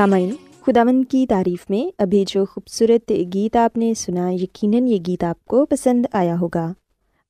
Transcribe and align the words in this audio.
سامعین 0.00 0.34
خداون 0.66 1.04
کی 1.04 1.26
تعریف 1.26 1.70
میں 1.70 1.90
ابھی 1.98 2.24
جو 2.28 2.44
خوبصورت 2.44 3.12
گیت 3.34 3.56
آپ 3.56 3.76
نے 3.76 3.94
سنا، 3.94 4.30
یقیناً 4.30 4.86
یہ 4.86 4.98
گیت 5.06 5.24
آپ 5.24 5.44
کو 5.44 5.66
پسند 5.66 6.06
آیا 6.12 6.36
ہوگا۔ 6.40 6.72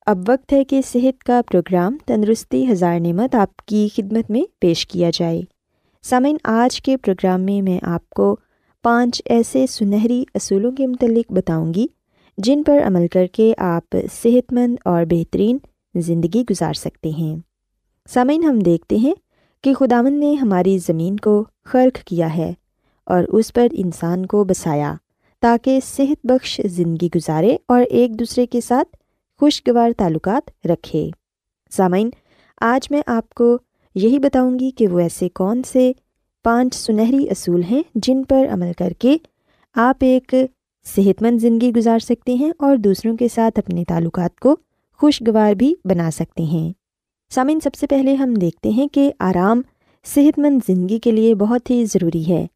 اب 0.05 0.17
وقت 0.27 0.53
ہے 0.53 0.63
کہ 0.63 0.81
صحت 0.87 1.23
کا 1.23 1.41
پروگرام 1.51 1.97
تندرستی 2.05 2.71
ہزار 2.71 2.99
نعمت 2.99 3.35
آپ 3.35 3.55
کی 3.55 3.87
خدمت 3.95 4.31
میں 4.31 4.41
پیش 4.59 4.87
کیا 4.87 5.09
جائے۔ 5.13 5.41
سامعین، 6.03 6.37
آج 6.43 6.81
کے 6.81 6.97
پروگرام 6.97 7.41
میں 7.41 7.61
میں 7.61 7.79
آپ 7.81 8.09
کو 8.09 8.35
پانچ 8.83 9.21
ایسے 9.25 9.67
سنہری 9.67 10.23
اصولوں 10.35 10.71
کے 10.71 10.87
متعلق 10.87 11.31
بتاؤں 11.31 11.73
گی، 11.73 11.87
جن 12.37 12.63
پر 12.63 12.79
عمل 12.83 13.07
کر 13.07 13.25
کے 13.25 13.53
آپ 13.57 13.95
صحت 14.23 14.53
مند 14.53 14.75
اور 14.85 15.03
بہترین 15.09 15.57
زندگی 15.95 16.43
گزار 16.49 16.73
سکتے 16.73 17.09
ہیں۔ 17.09 17.37
سامعین، 18.09 18.43
ہم 18.43 18.59
دیکھتے 18.59 18.95
ہیں 18.95 19.13
کہ 19.63 19.73
خداون 19.73 20.19
نے 20.19 20.33
ہماری 20.33 20.77
زمین 20.77 21.17
کو 21.17 21.45
خرق 21.65 21.97
کیا 21.97 22.37
ہے۔ 22.37 22.53
اور 23.11 23.23
اس 23.29 23.53
پر 23.53 23.67
انسان 23.71 24.25
کو 24.25 24.43
بسایا 24.43 24.93
تاکہ 25.41 25.79
صحت 25.85 26.25
بخش 26.25 26.61
زندگی 26.65 27.09
گزارے 27.15 27.57
اور 27.67 27.83
ایک 27.89 28.19
دوسرے 28.19 28.45
کے 28.45 28.61
ساتھ 28.61 28.97
خوشگوار 29.39 29.91
تعلقات 29.97 30.67
رکھے۔ 30.67 31.09
سامعین، 31.71 32.09
آج 32.61 32.91
میں 32.91 33.01
آپ 33.07 33.33
کو 33.33 33.57
یہی 33.95 34.19
بتاؤں 34.19 34.59
گی 34.59 34.71
کہ 34.71 34.87
وہ 34.87 34.99
ایسے 34.99 35.29
کون 35.29 35.61
سے 35.63 35.91
پانچ 36.43 36.75
سنہری 36.75 37.29
اصول 37.29 37.63
ہیں 37.63 37.83
جن 37.95 38.23
پر 38.23 38.45
عمل 38.51 38.71
کر 38.77 38.93
کے 38.99 39.17
آپ 39.75 39.97
ایک 39.99 40.35
صحت 40.95 41.21
مند 41.21 41.39
زندگی 41.39 41.71
گزار 41.73 41.99
سکتے 41.99 42.33
ہیں 42.33 42.51
اور 42.59 42.77
دوسروں 42.77 43.17
کے 43.17 43.27
ساتھ 43.27 43.59
اپنے 43.59 43.83
تعلقات 43.87 44.39
کو 44.39 44.55
خوشگوار 44.97 45.53
بھی 45.53 45.75
بنا 45.85 46.11
سکتے 46.11 46.43
ہیں۔ 46.43 46.71
سامعین، 47.29 47.59
سب 47.59 47.75
سے 47.75 47.87
پہلے 47.87 48.13
ہم 48.13 48.33
دیکھتے 48.33 48.69
ہیں 48.69 48.87
کہ 48.87 49.11
آرام 49.19 49.61
صحت 50.05 50.39
مند 50.39 50.59
زندگی 50.67 50.99
کے 50.99 51.11
لیے 51.11 51.35
بہت 51.35 51.69
ہی 51.69 51.85
ضروری 51.85 52.29
ہے۔ 52.29 52.47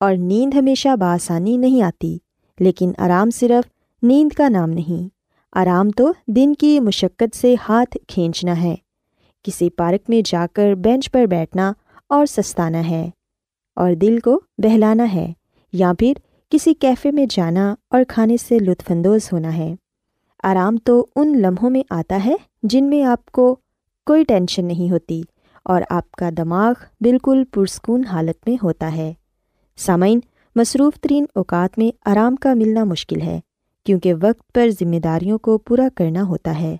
اور 0.00 0.16
نیند 0.16 0.54
ہمیشہ 0.54 0.96
بآسانی 0.96 1.56
نہیں 1.56 1.82
آتی، 1.82 2.18
لیکن 2.60 2.92
آرام 2.98 3.30
صرف 3.30 3.70
نیند 4.02 4.32
کا 4.32 4.48
نام 4.48 4.70
نہیں۔ 4.70 5.08
آرام 5.52 5.90
تو 5.90 6.12
دن 6.26 6.54
کی 6.54 6.80
مشقت 6.80 7.36
سے 7.36 7.54
ہاتھ 7.68 7.96
کھینچنا 8.08 8.62
ہے۔ 8.62 8.74
کسی 9.42 9.70
پارک 9.70 10.10
میں 10.10 10.22
جا 10.24 10.46
کر 10.52 10.74
بینچ 10.74 11.10
پر 11.10 11.26
بیٹھنا 11.26 11.72
اور 12.08 12.26
سستانا 12.26 12.88
ہے۔ 12.88 13.10
اور 13.76 13.92
دل 13.92 14.20
کو 14.20 14.40
بہلانا 14.58 15.14
ہے، 15.14 15.32
یا 15.72 15.92
پھر 15.98 16.12
کسی 16.50 16.74
کیفے 16.74 17.10
میں 17.10 17.26
جانا 17.30 17.74
اور 17.90 18.00
کھانے 18.08 18.36
سے 18.36 18.58
لطف 18.58 18.90
اندوز 18.90 19.20
ہونا 19.32 19.56
ہے۔ 19.56 19.74
آرام 20.42 20.76
تو 20.76 21.06
ان 21.16 21.38
لمحوں 21.42 21.70
میں 21.70 21.82
آتا 21.90 22.20
ہے 22.26 22.34
جن 22.62 22.84
میں 22.84 23.02
آپ 23.02 23.26
کو 23.26 23.56
کوئی 24.06 24.24
ٹینشن 24.24 24.64
نہیں 24.64 24.90
ہوتی 24.90 25.22
اور 25.64 25.82
آپ 25.90 26.10
کا 26.10 26.30
دماغ 26.36 26.74
بالکل 27.00 27.44
پرسکون 27.44 28.04
حالت 28.04 28.48
میں 28.48 28.56
ہوتا 28.62 28.96
ہے۔ 28.96 29.12
سامعین، 29.76 30.20
مصروف 30.56 31.00
ترین 31.00 31.24
اوقات 31.34 31.78
میں 31.78 31.96
آرام 32.04 32.36
کا 32.36 32.54
ملنا 32.54 32.84
مشکل 32.84 33.20
ہے، 33.20 33.40
کیونکہ 33.84 34.14
وقت 34.14 34.52
پر 34.52 34.68
ذمہ 34.80 34.96
داریوں 34.96 35.38
کو 35.38 35.58
پورا 35.58 35.88
کرنا 35.94 36.22
ہوتا 36.22 36.60
ہے 36.60 36.76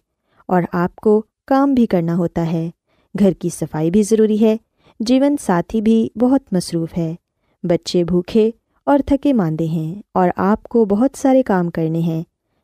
اور 0.48 0.62
آپ 0.72 0.96
کو 0.96 1.22
کام 1.46 1.74
بھی 1.74 1.86
کرنا 1.86 2.16
ہوتا 2.16 2.52
ہے۔ 2.52 2.70
گھر 3.18 3.32
کی 3.32 3.48
صفائی 3.48 3.90
بھی 3.90 4.02
ضروری 4.02 4.40
ہے۔ 4.40 4.56
جیون 5.00 5.36
ساتھی 5.40 5.80
بھی 5.80 6.08
بہت 6.16 6.40
مصروف 6.52 6.88
ہے۔ 6.98 7.14
بچے 7.62 8.04
بھوکھے 8.04 8.50
اور 8.84 8.98
تھکے 9.06 9.32
ماندے 9.32 9.66
ہیں 9.66 10.02
اور 10.14 10.28
آپ 10.36 10.62
کو 10.62 10.84
بہت 10.84 11.10
سارے 11.16 11.42
کام 11.42 11.70
کرنے 11.70 11.98
ہیں۔ 11.98 12.22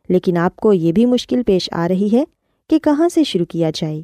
لیکن 0.09 0.37
آپ 0.37 0.57
کو 0.57 0.73
یہ 0.73 0.93
بھی 0.93 1.07
مشکل 1.07 1.43
پیش 1.43 1.69
آ 1.73 1.89
رہی 1.89 2.09
ہے 2.13 2.25
کہ 2.71 2.79
کہاں 2.79 3.09
سے 3.09 3.25
شروع 3.25 3.47
کیا 3.47 3.71
جائے۔ 3.75 4.03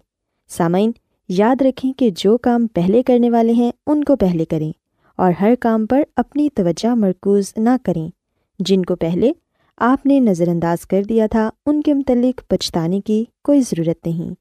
سامعین، 0.49 0.93
یاد 1.29 1.63
رکھیں 1.63 1.93
کہ 1.93 2.11
جو 2.17 2.39
کام 2.39 2.67
پہلے 2.67 3.03
کرنے 3.03 3.31
والے 3.31 3.53
ہیں، 3.53 3.73
ان 3.87 4.05
کو 4.05 4.17
پہلے 4.17 4.45
کریں۔ 4.45 4.73
اور 5.19 5.33
ہر 5.41 5.55
کام 5.61 5.87
پر 5.87 6.03
اپنی 6.17 6.49
توجہ 6.55 6.95
مرکوز 6.95 7.53
نہ 7.57 7.69
کریں۔ 7.83 8.09
جن 8.59 8.85
کو 8.85 8.97
پہلے 8.97 9.33
آپ 9.77 10.07
نے 10.07 10.21
نظر 10.21 10.49
انداز 10.49 10.87
کر 10.87 11.03
دیا 11.03 11.27
تھا، 11.27 11.51
ان 11.67 11.83
کے 11.83 11.95
متعلق 11.95 12.41
پچھتانے 12.49 13.01
کی 13.01 13.25
کوئی 13.45 13.61
ضرورت 13.61 14.07
نہیں۔ 14.07 14.35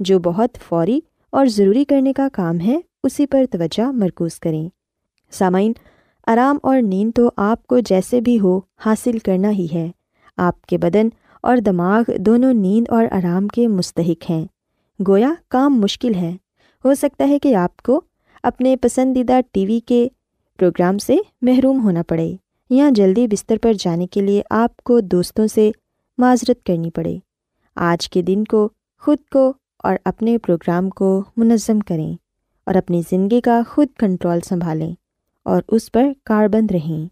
جو 0.00 0.18
بہت 0.18 0.58
فوری 0.68 1.00
اور 1.30 1.46
ضروری 1.46 1.84
کرنے 1.84 2.12
کا 2.12 2.28
کام 2.32 2.60
ہے، 2.60 2.78
اسی 3.04 3.26
پر 3.26 3.44
توجہ 3.50 3.82
مرکوز 3.82 4.40
کریں۔ 4.40 4.68
سامعین، 5.30 5.72
آرام 6.26 6.58
اور 6.62 6.82
نیند 6.82 7.10
تو 7.16 7.30
آپ 7.36 7.66
کو 7.66 7.78
جیسے 7.78 8.20
بھی 8.20 8.40
ہو، 8.40 8.60
حاصل 8.78 9.18
کرنا 9.18 9.50
ہی 9.50 9.66
ہے۔ 9.74 9.90
آپ 10.36 10.62
کے 10.62 10.78
بدن 10.78 11.08
اور 11.42 11.56
دماغ 11.56 12.02
دونوں 12.18 12.52
نیند 12.52 12.88
اور 12.88 13.04
آرام 13.10 13.48
کے 13.48 13.68
مستحق 13.68 14.30
ہیں۔ 14.30 14.46
گویا 15.08 15.32
کام 15.48 15.80
مشکل 15.80 16.14
ہے۔ 16.14 16.36
ہو 16.84 16.94
سکتا 16.94 17.28
ہے 17.28 17.38
کہ 17.38 17.54
آپ 17.54 17.82
کو 17.82 18.00
اپنے 18.42 18.76
پسندیدہ 18.76 19.40
ٹی 19.52 19.66
وی 19.66 19.80
کے 19.80 20.08
پروگرام 20.60 20.98
سے 20.98 21.16
محروم 21.42 21.84
ہونا 21.84 22.02
پڑے۔ 22.08 22.32
یا 22.70 22.88
جلدی 22.94 23.26
بستر 23.26 23.56
پر 23.62 23.72
جانے 23.72 24.06
کے 24.06 24.20
لیے 24.20 24.42
آپ 24.50 24.76
کو 24.76 25.00
دوستوں 25.00 25.46
سے 25.46 25.70
معذرت 26.18 26.66
کرنی 26.66 26.90
پڑے۔ 26.90 27.16
آج 27.76 28.10
کے 28.10 28.22
دن 28.22 28.44
کو 28.44 28.68
خود 29.00 29.18
کو 29.32 29.52
اور 29.78 29.94
اپنے 30.04 30.38
پروگرام 30.38 30.90
کو 30.90 31.24
منظم 31.36 31.80
کریں 31.80 32.16
اور 32.66 32.74
اپنی 32.74 33.02
زندگی 33.10 33.40
کا 33.40 33.62
خود 33.70 33.88
کنٹرول 33.98 34.38
سنبھالیں 34.40 34.94
اور 35.42 35.62
اس 35.68 35.92
پر 35.92 36.06
کاربند 36.24 36.70
رہیں۔ 36.70 37.08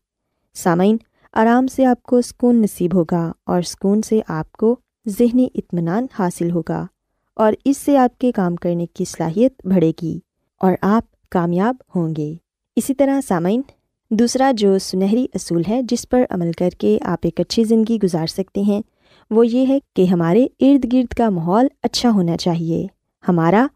سامعین، 0.54 0.96
آرام 1.32 1.66
سے 1.66 1.84
آپ 1.84 2.02
کو 2.02 2.20
سکون 2.20 2.62
نصیب 2.62 2.94
ہوگا 2.94 3.32
اور 3.44 3.62
سکون 3.62 4.02
سے 4.02 4.20
آپ 4.28 4.52
کو 4.52 4.76
ذہنی 5.08 5.48
اطمینان 5.54 6.06
حاصل 6.18 6.50
ہوگا 6.50 6.86
اور 7.34 7.52
اس 7.64 7.78
سے 7.78 7.96
آپ 7.96 8.18
کے 8.18 8.32
کام 8.32 8.56
کرنے 8.56 8.86
کی 8.86 9.04
صلاحیت 9.04 9.66
بڑھے 9.66 9.92
گی 10.02 10.18
اور 10.60 10.72
آپ 10.82 11.30
کامیاب 11.30 11.76
ہوں 11.96 12.14
گے۔ 12.16 12.34
اسی 12.78 12.94
طرح 12.94 13.20
سامعین، 13.28 13.62
دوسرا 14.10 14.52
جو 14.56 14.78
سنہری 14.78 15.26
اصول 15.34 15.62
ہے 15.68 15.82
جس 15.82 16.08
پر 16.08 16.22
عمل 16.30 16.52
کر 16.52 16.68
کے 16.78 16.98
آپ 17.02 17.18
ایک 17.22 17.40
اچھی 17.40 17.64
زندگی 17.64 17.98
گزار 18.02 18.26
سکتے 18.26 18.60
ہیں، 18.60 18.82
وہ 19.30 19.46
یہ 19.46 19.66
ہے 19.66 19.78
کہ 19.96 20.04
ہمارے 20.04 20.46
ارد 20.60 20.92
گرد 20.92 21.14
کا 21.14 21.30
ماحول 21.30 21.66
اچھا 21.82 22.10
ہونا 22.10 22.36
چاہیے۔ 22.36 22.86
ہمارا 23.28 23.66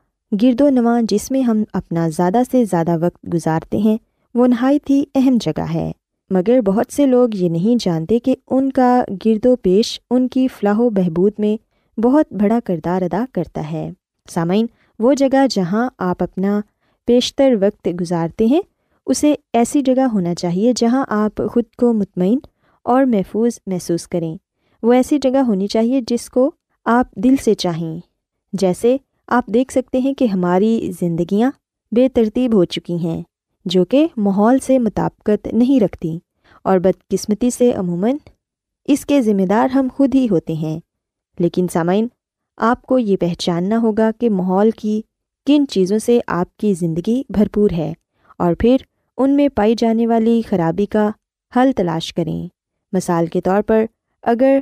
گرد 0.42 0.60
و 0.60 0.68
نواں 0.68 1.02
جس 1.02 1.30
میں 1.30 1.42
ہم 1.42 1.64
اپنا 1.72 2.08
زیادہ 2.08 2.38
سے 2.50 2.64
زیادہ 2.64 3.04
وقت 3.04 3.34
گزارتے 3.34 3.78
ہیں، 3.78 3.96
وہ 4.34 4.46
نہایت 4.46 4.90
ہی 4.90 5.04
اہم 5.14 5.36
جگہ 5.40 5.64
ہے۔ 5.74 5.92
مگر 6.30 6.60
بہت 6.60 6.92
سے 6.92 7.06
لوگ 7.06 7.28
یہ 7.34 7.48
نہیں 7.48 7.84
جانتے 7.84 8.18
کہ 8.18 8.34
ان 8.50 8.72
کا 8.72 9.04
گرد 9.26 9.46
و 9.46 9.56
پیش 9.56 10.00
ان 10.10 10.28
کی 10.28 10.48
فلاح 10.48 10.78
و 10.78 10.90
بہبود 10.90 11.32
میں 11.38 11.56
بہت 12.00 12.32
بڑا 12.32 12.58
کردار 12.64 13.02
ادا 13.02 13.24
کرتا 13.32 13.72
ہے۔ 13.72 13.90
سامعین، 14.28 14.66
وہ 14.98 15.14
جگہ 15.14 15.46
جہاں 15.50 15.90
آپ 15.98 16.22
اپنا 16.22 16.60
بیشتر 17.08 17.54
وقت 17.60 17.88
گزارتے 18.00 18.46
ہیں 18.46 18.60
اسے 19.06 19.34
ایسی 19.52 19.82
جگہ 19.82 20.00
ہونا 20.00 20.34
چاہیے 20.34 20.72
جہاں 20.76 21.04
آپ 21.08 21.42
خود 21.52 21.64
کو 21.76 21.92
مطمئن 21.92 22.38
اور 22.84 23.04
محفوظ 23.04 23.52
محسوس 23.66 24.08
کریں۔ 24.08 24.36
وہ 24.82 24.92
ایسی 24.92 25.18
جگہ 25.18 25.38
ہونی 25.38 25.66
چاہیے 25.66 26.00
جس 26.06 26.30
کو 26.30 26.50
آپ 26.84 27.14
دل 27.14 27.36
سے 27.36 27.54
چاہیں۔ 27.54 28.00
جیسے 28.52 28.96
آپ 29.26 29.46
دیکھ 29.46 29.72
سکتے 29.72 29.98
ہیں 29.98 30.14
کہ 30.14 30.24
ہماری 30.24 30.90
زندگیاں 31.00 31.50
بے 31.92 32.08
ترتیب 32.08 32.54
ہو 32.54 32.64
چکی 32.64 32.96
ہیں، 32.96 33.22
جو 33.64 33.84
کہ 33.84 34.06
ماحول 34.16 34.58
سے 34.58 34.78
مطابقت 34.78 35.46
نہیں 35.52 35.80
رکھتی 35.80 36.18
اور 36.64 36.78
بدقسمتی 36.78 37.50
سے 37.50 37.72
عموماً 37.72 38.16
اس 38.84 39.06
کے 39.06 39.22
ذمہ 39.22 39.42
دار 39.42 39.70
ہم 39.70 39.88
خود 39.96 40.14
ہی 40.14 40.28
ہوتے 40.30 40.52
ہیں۔ 40.52 40.80
لیکن 41.38 41.66
سامعین، 41.72 42.08
آپ 42.56 42.82
کو 42.82 42.98
یہ 42.98 43.16
پہچاننا 43.16 43.78
ہوگا 43.78 44.10
کہ 44.20 44.30
ماحول 44.30 44.70
کی 44.70 45.02
کن 45.46 45.66
چیزوں 45.66 45.98
سے 45.98 46.20
آپ 46.26 46.56
کی 46.56 46.74
زندگی 46.74 47.22
بھرپور 47.28 47.70
ہے 47.70 47.92
اور 48.38 48.54
پھر 48.58 48.76
ان 49.16 49.30
میں 49.30 49.48
پائی 49.54 49.74
جانے 49.78 50.06
والی 50.06 50.42
خرابی 50.48 50.86
کا 50.86 51.10
حل 51.56 51.70
تلاش 51.76 52.14
کریں۔ 52.14 52.48
مثال 52.92 53.26
کے 53.26 53.40
طور 53.40 53.62
پر، 53.62 53.84
اگر 54.22 54.60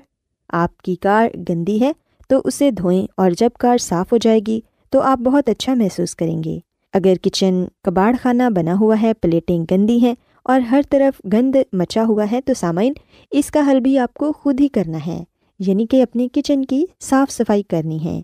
آپ 0.48 0.78
کی 0.78 0.94
کار 0.94 1.28
گندی 1.48 1.80
ہے، 1.80 1.92
تو 2.28 2.40
اسے 2.44 2.70
دھوئیں 2.70 3.06
اور 3.16 3.30
جب 3.30 3.50
کار 3.58 3.78
صاف 3.78 4.12
ہو 4.12 4.16
جائے 4.16 4.40
گی، 4.46 4.60
تو 4.90 5.00
آپ 5.00 5.18
بہت 5.18 5.48
اچھا 5.48 5.74
محسوس 5.74 6.14
کریں 6.14 6.44
گے۔ 6.44 6.58
اگر 6.92 7.14
کچن 7.22 7.64
کباڑ 7.82 8.14
خانہ 8.22 8.42
بنا 8.56 8.74
ہوا 8.80 8.96
ہے، 9.02 9.14
پلیٹیں 9.14 9.64
گندی 9.70 9.98
ہیں 9.98 10.14
اور 10.44 10.60
ہر 10.60 10.80
طرف 10.90 11.20
گند 11.32 11.56
مچا 11.72 12.04
ہوا 12.04 12.26
ہے، 12.32 12.40
تو 12.40 12.54
سامعین، 12.54 12.92
اس 13.30 13.50
کا 13.50 13.60
حل 13.70 13.80
بھی 13.80 13.98
آپ 13.98 14.14
کو 14.14 14.32
خود 14.32 14.60
ہی 14.60 14.68
کرنا 14.68 14.98
ہے۔ 15.06 15.24
یعنی 15.58 15.86
کہ 15.86 16.02
اپنی 16.02 16.28
کچن 16.32 16.64
کی 16.64 16.84
صاف 17.00 17.32
صفائی 17.32 17.62
کرنی 17.62 18.04
ہے۔ 18.04 18.22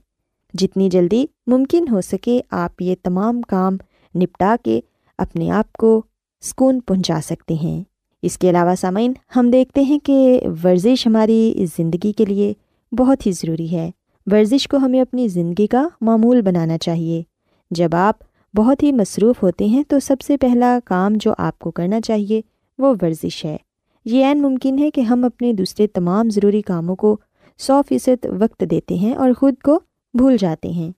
جتنی 0.54 0.88
جلدی 0.88 1.26
ممکن 1.46 1.84
ہو 1.90 2.00
سکے، 2.00 2.40
آپ 2.50 2.82
یہ 2.82 2.94
تمام 3.02 3.42
کام 3.42 3.76
نپٹا 4.14 4.56
کے 4.64 4.80
اپنے 5.18 5.50
آپ 5.50 5.72
کو 5.72 6.02
سکون 6.46 6.80
پہنچا 6.80 7.18
سکتے 7.24 7.54
ہیں۔ 7.54 7.84
اس 8.22 8.38
کے 8.38 8.50
علاوہ 8.50 8.74
سامعین، 8.74 9.12
ہم 9.36 9.50
دیکھتے 9.50 9.80
ہیں 9.80 9.98
کہ 9.98 10.40
ورزش 10.64 11.06
ہماری 11.06 11.64
زندگی 11.78 12.12
کے 12.12 12.24
لیے 12.24 12.54
بہت 12.92 13.26
ہی 13.26 13.32
ضروری 13.32 13.72
ہے۔ 13.72 13.90
ورزش 14.26 14.68
کو 14.68 14.76
ہمیں 14.76 15.00
اپنی 15.00 15.28
زندگی 15.28 15.66
کا 15.66 15.88
معمول 16.00 16.42
بنانا 16.42 16.78
چاہیے۔ 16.78 17.22
جب 17.70 17.88
آپ 17.92 18.14
بہت 18.56 18.82
ہی 18.82 18.92
مصروف 18.92 19.42
ہوتے 19.42 19.64
ہیں، 19.64 19.82
تو 19.88 19.98
سب 19.98 20.20
سے 20.20 20.36
پہلا 20.36 20.78
کام 20.84 21.12
جو 21.14 21.32
آپ 21.38 21.58
کو 21.58 21.70
کرنا 21.70 22.00
چاہیے 22.00 22.40
وہ 22.78 22.94
ورزش 23.02 23.44
ہے۔ 23.44 23.56
یہ 24.04 24.26
عین 24.26 24.42
ممکن 24.42 24.78
ہے 24.78 24.90
کہ 24.90 25.00
ہم 25.00 25.24
اپنے 25.24 25.52
دوسرے 25.52 25.86
تمام 25.86 26.30
ضروری 26.30 26.62
کاموں 26.62 26.96
کو 26.96 27.16
سو 27.58 27.80
فیصد 27.88 28.26
وقت 28.40 28.64
دیتے 28.70 28.94
ہیں 28.94 29.14
اور 29.14 29.30
خود 29.38 29.54
کو 29.64 29.80
بھول 30.14 30.36
جاتے 30.36 30.68
ہیں۔ 30.68 30.90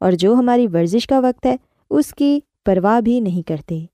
اور 0.00 0.12
جو 0.12 0.34
ہماری 0.34 0.66
ورزش 0.66 1.06
کا 1.06 1.20
وقت 1.20 1.46
ہے، 1.46 1.56
اس 1.90 2.14
کی 2.14 2.40
پرواہ 2.64 3.00
بھی 3.00 3.20
نہیں 3.20 3.48
کرتے۔ 3.48 3.84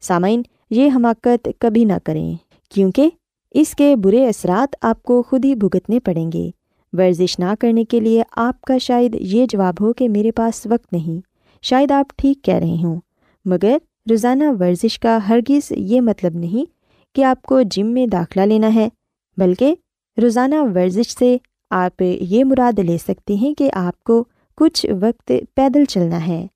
سامعین 0.00 0.42
یہ 0.72 0.90
حماقت 0.94 1.48
کبھی 1.58 1.84
نہ 1.84 1.92
کریں، 2.04 2.34
کیونکہ 2.70 3.10
اس 3.50 3.74
کے 3.74 3.96
برے 3.96 4.26
اثرات 4.28 4.76
آپ 4.82 5.02
کو 5.02 5.22
خود 5.22 5.44
ہی 5.44 5.54
بھگتنے 5.54 6.00
پڑیں 6.00 6.32
گے۔ 6.32 6.50
ورزش 6.92 7.38
نہ 7.38 7.54
کرنے 7.60 7.84
کے 7.84 8.00
لیے 8.00 8.22
آپ 8.36 8.60
کا 8.60 8.78
شاید 8.78 9.16
یہ 9.20 9.46
جواب 9.50 9.74
ہو 9.80 9.92
کہ 9.92 10.08
میرے 10.08 10.32
پاس 10.32 10.66
وقت 10.66 10.92
نہیں، 10.92 11.20
شاید 11.62 11.90
آپ 11.90 12.16
ٹھیک 12.16 12.42
کہہ 12.42 12.54
رہے 12.54 12.82
ہوں۔ 12.82 13.00
مگر 13.44 13.76
روزانہ 14.10 14.44
ورزش 14.60 14.98
کا 14.98 15.18
ہرگز 15.28 15.72
یہ 15.76 16.00
مطلب 16.00 16.34
نہیں 16.34 16.70
کہ 17.14 17.24
آپ 17.24 17.42
کو 17.42 17.62
جم 17.62 17.86
میں 17.86 18.06
داخلہ 18.06 18.42
لینا 18.42 18.74
ہے، 18.74 18.88
بلکہ 19.36 19.74
روزانہ 20.22 20.54
ورزش 20.74 21.16
سے 21.18 21.36
آپ 21.70 22.02
یہ 22.02 22.44
مراد 22.44 22.78
لے 22.78 22.98
سکتے 22.98 23.34
ہیں 23.34 23.54
کہ 23.54 23.70
آپ 23.74 24.04
کو 24.04 24.24
کچھ 24.56 24.86
وقت 25.00 25.32
پیدل 25.54 25.84
چلنا 25.84 26.26
ہے، 26.26 26.46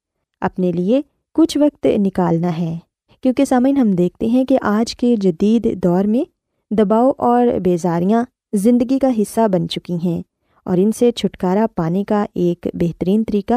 اپنے 0.41 0.73
لیے 0.73 1.03
کچھ 1.35 1.59
وقت 1.59 1.87
نکالنا 1.99 2.59
ہے۔ 2.59 2.77
کیونکہ 3.27 3.45
سامعین 3.45 3.77
ہم 3.77 3.91
دیکھتے 3.91 4.27
ہیں 4.27 4.45
کہ 4.45 4.59
آج 4.63 4.97
کے 4.97 5.17
جدید 5.17 5.83
دور 5.83 6.05
میں 6.05 6.25
دباؤ 6.75 7.11
اور 7.19 7.47
بیزاریاں 7.47 8.25
زندگی 8.53 8.99
کا 8.99 9.09
حصہ 9.19 9.49
بن 9.49 9.69
چکی 9.69 9.97
ہیں 10.05 10.23
اور 10.65 10.79
ان 10.79 10.93
سے 10.93 11.13
چھٹکارا 11.13 11.67
پانے 11.77 12.05
کا 12.05 12.27
ایک 12.35 12.67
بہترین 12.75 13.25
طریقہ 13.25 13.55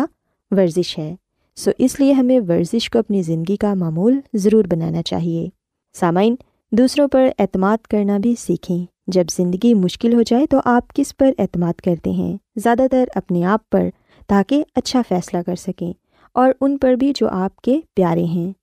ورزش 0.51 0.99
ہے۔ 0.99 1.15
سو 1.55 1.71
اس 1.77 1.99
لیے 1.99 2.11
ہمیں 2.11 2.39
ورزش 2.39 2.89
کو 2.89 2.99
اپنی 2.99 3.21
زندگی 3.21 3.55
کا 3.55 3.73
معمول 3.73 4.19
ضرور 4.33 4.65
بنانا 4.65 5.03
چاہیے۔ 5.03 5.49
سامعین، 5.93 6.35
دوسروں 6.71 7.07
پر 7.07 7.27
اعتماد 7.39 7.77
کرنا 7.77 8.17
بھی 8.17 8.35
سیکھیں۔ 8.39 8.85
جب 9.07 9.23
زندگی 9.31 9.73
مشکل 9.73 10.13
ہو 10.13 10.21
جائے 10.21 10.45
تو 10.45 10.57
آپ 10.65 10.93
کس 10.93 11.17
پر 11.17 11.31
اعتماد 11.37 11.73
کرتے 11.73 12.09
ہیں؟ 12.09 12.37
زیادہ 12.55 12.83
تر 12.91 13.05
اپنے 13.15 13.43
آپ 13.43 13.69
پر، 13.69 13.89
تاکہ 14.27 14.63
اچھا 14.75 15.01
فیصلہ 15.09 15.39
کر 15.45 15.55
سکیں 15.55 15.93
اور 16.33 16.51
ان 16.61 16.77
پر 16.77 16.93
بھی 16.93 17.11
جو 17.15 17.27
آپ 17.29 17.61
کے 17.61 17.79
پیارے 17.93 18.23
ہیں۔ 18.23 18.58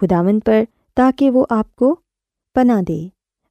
خداون 0.00 0.40
پر 0.40 0.64
تاکہ 0.94 1.30
وہ 1.30 1.46
آپ 1.50 1.76
کو 1.76 1.96
پناہ 2.54 2.82
دے۔ 2.82 3.08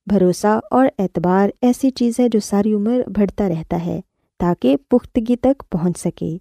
بھروسہ 0.08 0.60
اور 0.72 0.88
اعتبار 1.00 1.50
ایسی 1.62 1.89
چیز 1.89 2.20
ہے 2.20 2.30
جو 2.30 2.39
ساری 2.39 2.74
عمر 2.74 3.01
بڑھتا 3.08 3.50
رہتا 3.50 3.86
ہے 3.86 4.01
تاکہ 4.39 4.75
پختگی 4.89 5.36
تک 5.36 5.63
پہنچ 5.70 6.00
سکے۔ 6.00 6.38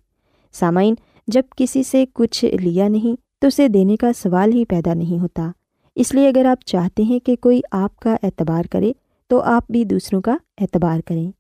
سامعین، 0.53 0.95
جب 1.27 1.43
کسی 1.57 1.83
سے 1.83 2.05
کچھ 2.15 2.45
لیا 2.45 2.89
نہیں 2.89 3.21
تو 3.39 3.47
اسے 3.47 3.69
دینے 3.69 3.97
کا 3.97 4.13
سوال 4.13 4.53
ہی 4.53 4.65
پیدا 4.65 4.95
نہیں 4.95 5.19
ہوتا۔ 5.19 5.51
اس 5.95 6.15
لیے 6.15 6.29
اگر 6.29 6.45
آپ 6.45 6.67
چاہتے 6.67 7.03
ہیں 7.03 7.19
کہ 7.19 7.37
کوئی 7.37 7.61
آپ 7.71 7.97
کا 7.97 8.17
اعتبار 8.23 8.63
کرے 8.71 8.93
تو 9.27 9.41
آپ 9.41 9.71
بھی 9.71 9.85
دوسروں 9.85 10.21
کا 10.21 10.37
اعتبار 10.61 11.01
کریں۔ 11.01 11.31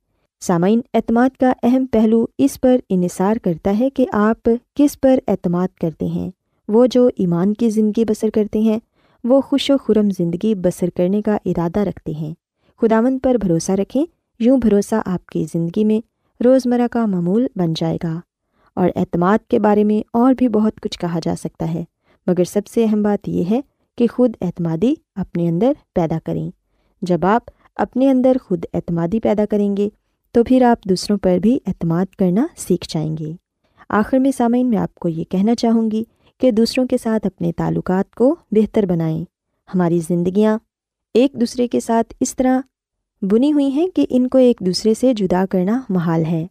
سامعین، 0.40 0.80
اعتماد 0.94 1.36
کا 1.40 1.52
اہم 1.62 1.86
پہلو 1.86 2.26
اس 2.38 2.60
پر 2.60 2.76
انحصار 2.88 3.36
کرتا 3.36 3.78
ہے 3.78 3.90
کہ 3.90 4.06
آپ 4.12 4.48
کس 4.74 5.00
پر 5.00 5.18
اعتماد 5.28 5.68
کرتے 5.68 6.06
ہیں۔ 6.06 6.30
وہ 6.68 6.86
جو 6.90 7.08
ایمان 7.16 7.54
کی 7.54 7.70
زندگی 7.70 8.04
بسر 8.04 8.30
کرتے 8.30 8.58
ہیں، 8.60 8.78
وہ 9.24 9.40
خوش 9.40 9.70
و 9.70 9.76
خرم 9.76 10.08
زندگی 10.10 10.54
بسر 10.54 10.90
کرنے 10.90 11.22
کا 11.22 11.38
ارادہ 11.44 11.80
رکھتے 11.80 12.12
ہیں۔ 12.12 12.34
خداون 12.80 13.18
پر 13.18 13.34
بھروسہ 13.34 13.72
رکھیں، 13.72 14.06
یوں 14.40 14.58
بھروسہ 14.58 14.94
آپ 15.06 15.26
کی 15.26 15.44
زندگی 15.52 15.84
میں 15.84 16.00
روزمرہ 16.44 16.86
کا 16.90 17.06
معمول 17.06 17.46
بن 17.56 17.72
جائے 17.76 17.98
گا۔ 18.04 18.20
اور 18.74 18.88
اعتماد 18.96 19.38
کے 19.48 19.58
بارے 19.58 19.84
میں 19.84 20.08
اور 20.12 20.34
بھی 20.34 20.48
بہت 20.48 20.80
کچھ 20.80 20.98
کہا 20.98 21.18
جا 21.22 21.34
سکتا 21.38 21.74
ہے، 21.74 21.84
مگر 22.26 22.44
سب 22.44 22.66
سے 22.66 22.84
اہم 22.84 23.02
بات 23.02 23.28
یہ 23.28 23.44
ہے 23.50 23.60
کہ 23.98 24.06
خود 24.06 24.32
اعتمادی 24.40 24.94
اپنے 25.14 25.48
اندر 25.48 25.72
پیدا 25.94 26.18
کریں۔ 26.24 26.50
جب 27.02 27.18
آپ 27.22 27.42
اپنے 27.76 28.10
اندر 28.10 28.36
خود 28.44 28.64
اعتمادی 28.74 29.20
پیدا 29.20 29.44
کریں 29.46 29.76
گے، 29.76 29.88
تو 30.32 30.44
پھر 30.44 30.62
آپ 30.62 30.84
دوسروں 30.84 31.18
پر 31.18 31.38
بھی 31.38 31.58
اعتماد 31.66 32.06
کرنا 32.06 32.46
سیکھ 32.56 32.86
جائیں 32.90 33.16
گے۔ 33.16 33.32
آخر 33.88 34.18
میں 34.18 34.30
سامعین، 34.36 34.70
میں 34.70 34.78
آپ 34.78 34.94
کو 34.94 35.08
یہ 35.08 35.24
کہنا 35.24 35.54
چاہوں 35.54 35.90
گی 35.90 36.04
کہ 36.40 36.50
دوسروں 36.50 36.86
کے 36.86 36.96
ساتھ 37.02 37.26
اپنے 37.26 37.52
تعلقات 37.52 38.14
کو 38.14 38.36
بہتر 38.50 38.86
بنائیں۔ 38.86 39.24
ہماری 39.74 40.00
زندگیاں 40.08 40.58
ایک 41.14 41.32
دوسرے 41.32 41.68
کے 41.68 41.80
ساتھ 41.80 42.14
اس 42.20 42.36
طرح 42.36 42.60
بنی 43.22 43.52
ہوئی 43.52 43.68
ہیں 43.68 43.88
کہ 43.88 44.06
ان 44.10 44.28
کو 44.28 44.38
ایک 44.38 44.56
دوسرے 44.60 44.94
سے 44.94 45.14
جدا 45.14 45.44
کرنا 45.50 45.80
محال 45.88 46.24
ہے۔ 46.24 46.46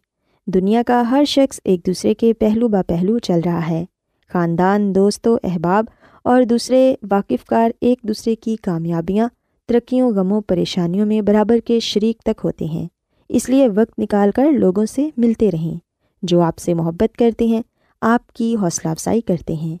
دنیا 0.46 0.82
کا 0.86 1.10
ہر 1.10 1.24
شخص 1.24 1.60
ایک 1.64 1.86
دوسرے 1.86 2.14
کے 2.14 2.32
پہلو 2.32 2.68
با 2.68 2.82
پہلو 2.82 3.18
چل 3.18 3.40
رہا 3.44 3.68
ہے۔ 3.70 3.84
خاندان، 4.32 4.94
دوست 4.94 5.26
و 5.26 5.36
احباب 5.42 5.84
اور 6.24 6.42
دوسرے 6.42 6.94
واقف 7.10 7.44
کار 7.44 7.70
ایک 7.80 7.98
دوسرے 8.02 8.34
کی 8.34 8.56
کامیابیاں، 8.56 9.28
ترقیوں، 9.66 10.10
غموں، 10.10 10.40
پریشانیوں 10.40 11.06
میں 11.06 11.20
برابر 11.20 11.58
کے 11.58 11.80
شریک 11.80 12.18
تک 12.18 12.40
ہوتے 12.44 12.64
ہیں۔ 12.64 12.88
اس 13.28 13.48
لیے 13.48 13.68
وقت 13.68 13.98
نکال 13.98 14.30
کر 14.30 14.52
لوگوں 14.52 14.86
سے 14.86 15.08
ملتے 15.16 15.50
رہیں۔ 15.50 15.78
جو 16.22 16.40
آپ 16.40 16.58
سے 16.58 16.74
محبت 16.74 17.18
کرتے 17.18 17.46
ہیں 17.46 17.62
آپ 18.00 18.32
کی 18.32 18.56
حوصلہ 18.56 18.90
افزائی 18.90 19.20
کرتے 19.20 19.54
ہیں۔ 19.54 19.76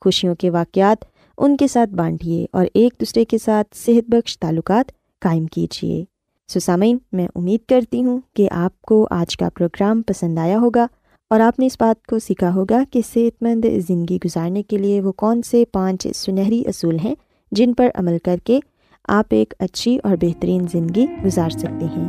خوشیوں 0.00 0.34
کے 0.34 0.50
واقعات 0.50 1.04
ان 1.38 1.56
کے 1.56 1.68
ساتھ 1.68 1.90
بانٹیے 1.90 2.46
اور 2.52 2.66
ایک 2.74 2.94
دوسرے 3.00 3.24
کے 3.24 3.38
ساتھ 3.38 3.76
صحت 3.76 4.10
بخش 4.10 4.38
تعلقات 4.38 4.92
قائم 5.20 5.46
کیجیے۔ 5.46 6.04
سسامین 6.48 6.98
میں 7.12 7.28
امید 7.34 7.68
کرتی 7.68 8.04
ہوں 8.04 8.20
کہ 8.34 8.48
آپ 8.50 8.82
کو 8.82 9.06
آج 9.10 9.36
کا 9.36 9.48
پروگرام 9.54 10.02
پسند 10.02 10.38
آیا 10.38 10.58
ہوگا 10.58 10.86
اور 11.30 11.40
آپ 11.40 11.58
نے 11.58 11.66
اس 11.66 11.76
بات 11.80 12.06
کو 12.06 12.18
سیکھا 12.18 12.54
ہوگا 12.54 12.82
کہ 12.90 13.00
صحت 13.14 13.42
مند 13.42 13.64
زندگی 13.88 14.18
گزارنے 14.24 14.62
کے 14.62 14.76
لیے 14.76 15.00
وہ 15.00 15.12
کون 15.12 15.42
سے 15.42 15.64
پانچ 15.72 16.06
سنہری 16.14 16.62
اصول 16.66 16.98
ہیں 17.04 17.14
جن 17.52 17.74
پر 17.74 17.88
عمل 17.94 18.18
کر 18.24 18.36
کے 18.44 18.60
آپ 19.08 19.26
ایک 19.30 19.54
اچھی 19.58 19.98
اور 20.04 20.16
بہترین 20.20 20.66
زندگی 20.72 21.06
گزار 21.24 21.50
سکتے 21.50 21.86
ہیں۔ 21.86 22.08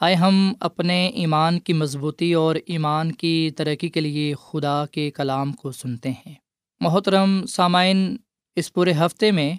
آئے 0.00 0.14
ہم 0.14 0.52
اپنے 0.60 1.06
ایمان 1.06 1.60
کی 1.60 1.72
مضبوطی 1.72 2.34
اور 2.34 2.56
ایمان 2.66 3.12
کی 3.12 3.50
ترقی 3.56 3.88
کے 3.88 4.00
لیے 4.00 4.34
خدا 4.34 4.86
کے 4.86 5.10
کلام 5.10 5.52
کو 5.52 5.72
سنتے 5.72 6.10
ہیں۔ 6.10 6.34
محترم 6.80 7.46
سامعین، 7.46 8.16
اس 8.56 8.72
پورے 8.72 8.92
ہفتے 8.92 9.30
میں 9.30 9.54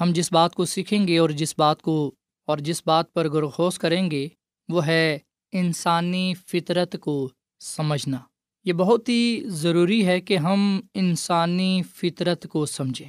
ہم 0.00 0.10
جس 0.14 0.32
بات 0.32 0.54
کو 0.54 0.64
سیکھیں 0.64 1.08
گے 1.08 1.18
اور 1.18 1.30
جس 1.30 1.54
بات 1.58 1.82
کو 1.82 2.14
اور 2.46 2.58
جس 2.58 2.82
بات 2.86 3.12
پر 3.12 3.28
گرخوز 3.28 3.78
کریں 3.78 4.10
گے، 4.10 4.28
وہ 4.68 4.86
ہے 4.86 5.18
انسانی 5.52 6.34
فطرت 6.46 6.96
کو 7.00 7.30
سمجھنا۔ 7.60 8.18
یہ 8.64 8.72
بہت 8.72 9.08
ہی 9.08 9.42
ضروری 9.46 10.06
ہے 10.06 10.20
کہ 10.20 10.36
ہم 10.36 10.80
انسانی 10.94 11.82
فطرت 11.94 12.46
کو 12.48 12.66
سمجھیں۔ 12.66 13.08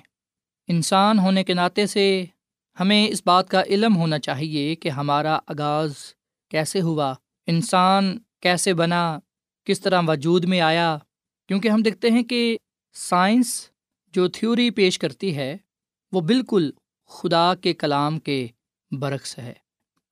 انسان 0.68 1.20
ہونے 1.20 1.44
کے 1.44 1.54
ناطے 1.54 1.86
سے 1.86 2.26
ہمیں 2.80 3.08
اس 3.08 3.22
بات 3.26 3.50
کا 3.50 3.64
علم 3.64 3.96
ہونا 3.96 4.20
چاہیے 4.20 4.76
کہ 4.76 4.90
ہمارا 4.90 5.40
آغاز 5.48 5.94
کیسے 6.50 6.82
ہوا؟ 6.82 7.14
انسان 7.48 8.20
کیسے 8.42 8.74
بنا؟ 8.74 9.20
کس 9.66 9.82
طرح 9.82 10.02
وجود 10.08 10.46
میں 10.46 10.62
آیا؟ 10.62 10.98
کیونکہ 11.48 11.68
ہم 11.68 11.82
دیکھتے 11.82 12.10
ہیں 12.10 12.24
کہ 12.24 12.58
سائنس 12.94 13.70
جو 14.08 14.28
تھیوری 14.28 14.70
پیش 14.70 15.00
کرتی 15.00 15.36
ہے، 15.36 15.58
وہ 16.12 16.22
بالکل 16.22 16.72
خدا 17.08 17.56
کے 17.56 17.74
کلام 17.74 18.20
کے 18.20 18.48
برعکس 18.92 19.38
ہے۔ 19.38 19.54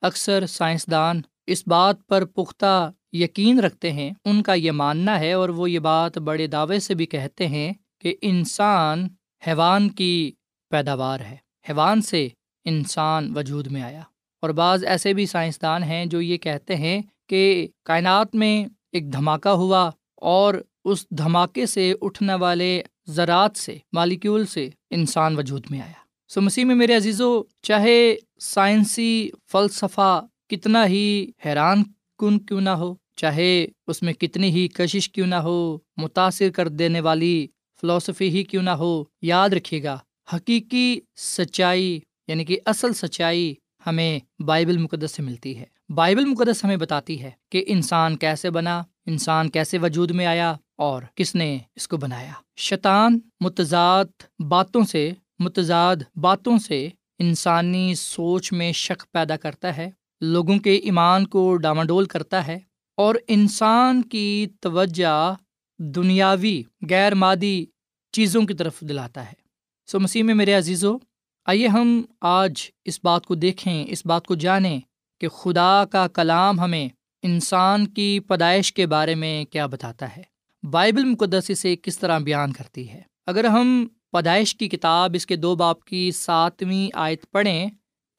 اکثر 0.02 0.46
سائنسدان 0.46 1.22
اس 1.48 1.64
بات 1.68 2.08
پر 2.08 2.26
پختہ 2.26 2.92
یقین 3.12 3.60
رکھتے 3.60 3.92
ہیں۔ 3.92 4.12
ان 4.26 4.44
کا 4.44 4.54
یہ 4.54 4.72
ماننا 4.72 5.20
ہے 5.20 5.34
اور 5.34 5.50
وہ 5.50 5.72
یہ 5.72 5.80
بات 5.80 6.18
بڑے 6.18 6.48
دعوے 6.48 6.80
سے 6.80 6.94
بھی 6.94 7.06
کہتے 7.06 7.48
ہیں 7.48 7.74
کہ 8.00 8.16
انسان 8.22 9.08
حیوان 9.48 9.90
کی 9.90 10.32
پیداوار 10.70 11.20
ہے۔ 11.20 11.38
حیوان 11.70 12.02
سے 12.02 12.28
انسان 12.66 13.38
وجود 13.38 13.68
میں 13.68 13.82
آیا۔ 13.82 14.02
اور 14.42 14.50
بعض 14.50 14.84
ایسے 14.84 15.14
بھی 15.14 15.26
سائنسدان 15.26 15.84
ہیں 15.84 16.06
جو 16.06 16.22
یہ 16.22 16.38
کہتے 16.38 16.76
ہیں 16.76 17.02
کہ 17.30 17.68
کائنات 17.84 18.36
میں 18.36 18.66
ایک 18.92 19.14
دھماکہ 19.14 19.50
ہوا 19.50 19.90
اور 20.16 20.54
اس 20.86 21.10
دھماکے 21.10 21.66
سے 21.66 21.94
اٹھنے 22.02 22.34
والے 22.34 22.82
زراعت 23.08 23.58
سے 23.58 23.78
مالیکیول 23.94 24.46
سے 24.46 24.70
انسان 24.90 25.38
وجود 25.38 25.66
میں 25.70 25.82
آیا۔ 25.82 26.06
سو 26.28 26.42
مسیح 26.42 26.66
میں 26.66 26.76
میرے 26.76 26.96
عزیزو، 26.96 27.44
چاہے 27.62 28.16
سائنسی 28.40 29.30
فلسفہ 29.52 30.26
کتنا 30.50 30.86
ہی 30.88 31.32
حیران 31.46 31.84
کن 32.20 32.40
کیوں 32.40 32.62
نہ 32.62 32.70
ہو، 32.70 32.94
چاہے 33.16 33.68
اس 33.88 34.02
میں 34.02 34.14
کتنی 34.14 34.50
ہی 34.50 34.68
کشش 34.68 35.10
کیوں 35.10 35.28
نہ 35.28 35.36
ہو، 35.36 35.78
متاثر 35.98 36.50
کر 36.50 36.68
دینے 36.68 37.00
والی 37.00 37.48
فلاسفی 37.82 38.30
ہی 38.30 38.44
کیوں 38.44 38.64
نہ 38.64 38.70
ہو، 38.70 39.04
یاد 39.22 39.50
رکھیے 39.50 39.84
گا، 39.84 39.98
حقیقی 40.34 41.00
سچائی 41.16 42.00
یعنی 42.28 42.46
کہ 42.46 42.60
اصل 42.66 42.94
سچائی 42.94 43.56
ہمیں 43.86 44.42
بائبل 44.42 44.78
مقدس 44.78 45.12
سے 45.12 45.22
ملتی 45.22 45.60
ہے۔ 45.60 45.66
بائبل 45.90 46.26
مقدس 46.26 46.66
ہمیں 46.66 46.78
بتاتی 46.78 47.22
ہے 47.22 47.32
کہ 47.50 47.64
انسان 47.68 48.18
کیسے 48.18 48.50
بنا، 48.50 48.84
انسان 49.06 49.50
کیسے 49.50 49.78
وجود 49.78 50.12
میں 50.12 50.26
آیا 50.26 50.56
اور 50.78 51.02
کس 51.16 51.36
نے 51.36 51.58
اس 51.76 51.88
کو 51.88 51.98
بنایا۔ 51.98 52.32
شیطان 52.56 53.20
متضاد 53.40 54.06
باتوں 54.40 54.84
سے، 54.84 55.12
متضاد 55.40 55.96
باتوں 56.16 56.58
سے 56.58 56.90
انسانی 57.20 57.96
سوچ 57.96 58.54
میں 58.54 58.72
شک 58.72 59.12
پیدا 59.12 59.38
کرتا 59.38 59.78
ہے، 59.78 59.92
لوگوں 60.22 60.60
کے 60.60 60.76
ایمان 60.76 61.28
کو 61.28 61.58
ڈاماڈول 61.58 62.06
کرتا 62.06 62.48
ہے 62.48 62.60
اور 62.98 63.16
انسان 63.28 64.02
کی 64.02 64.48
توجہ 64.60 65.34
دنیاوی، 65.80 66.64
غیر 66.90 67.16
مادی 67.16 67.66
چیزوں 68.12 68.42
کی 68.42 68.54
طرف 68.54 68.82
دلاتا 68.82 69.26
ہے۔ 69.26 69.48
سو 69.88 70.00
مسیح 70.00 70.24
میں 70.24 70.34
میرے 70.34 70.54
عزیز 70.54 70.86
و 70.86 70.98
آئیے 71.48 71.68
ہم 71.68 72.02
آج 72.22 72.62
اس 72.86 73.00
بات 73.04 73.26
کو 73.26 73.36
دیکھیں، 73.36 73.86
اس 73.88 74.06
بات 74.06 74.26
کو 74.26 74.36
جانیں 74.36 74.80
کہ 75.22 75.28
خدا 75.28 75.84
کا 75.86 76.08
کلام 76.08 76.60
ہمیں 76.60 76.88
انسان 77.24 77.86
کی 77.88 78.20
پیدائش 78.20 78.74
کے 78.74 78.86
بارے 78.86 79.16
میں 79.16 79.46
کیا 79.46 79.66
بتاتا 79.66 80.08
ہے۔ 80.18 80.24
بائبل 80.64 81.04
مقدس 81.04 81.50
اسے 81.50 81.76
کس 81.76 82.00
طرح 82.00 82.20
بیان 82.20 82.52
کرتی 82.52 82.90
ہے؟ 82.90 83.02
اگر 83.26 83.44
ہم 83.44 83.88
پیدائش 84.12 84.56
کی 84.56 84.70
کتاب، 84.70 85.12
اس 85.14 85.26
کے 85.26 85.36
دو 85.36 85.56
باپ 85.56 85.84
کی 85.84 86.12
ساتویں 86.12 86.90
آیت 86.94 87.26
پڑھیں، 87.32 87.70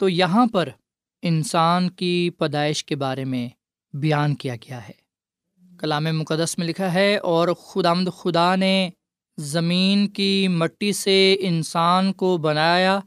تو 0.00 0.08
یہاں 0.08 0.46
پر 0.46 0.68
انسان 1.22 1.90
کی 1.90 2.30
پیدائش 2.30 2.84
کے 2.84 2.96
بارے 2.96 3.24
میں 3.24 3.48
بیان 3.92 4.34
کیا 4.34 4.54
گیا 4.54 4.88
ہے۔ 4.88 4.92
کلام 5.80 6.04
مقدس 6.04 6.58
میں 6.58 6.66
لکھا 6.66 6.92
ہے، 6.94 7.16
اور 7.16 7.48
خدامد 7.48 8.08
خدا 8.16 8.56
نے 8.56 8.90
زمین 9.38 10.08
کی 10.08 10.48
مٹی 10.48 10.92
سے 10.92 11.36
انسان 11.40 12.12
کو 12.12 12.36
بنایا 12.36 12.98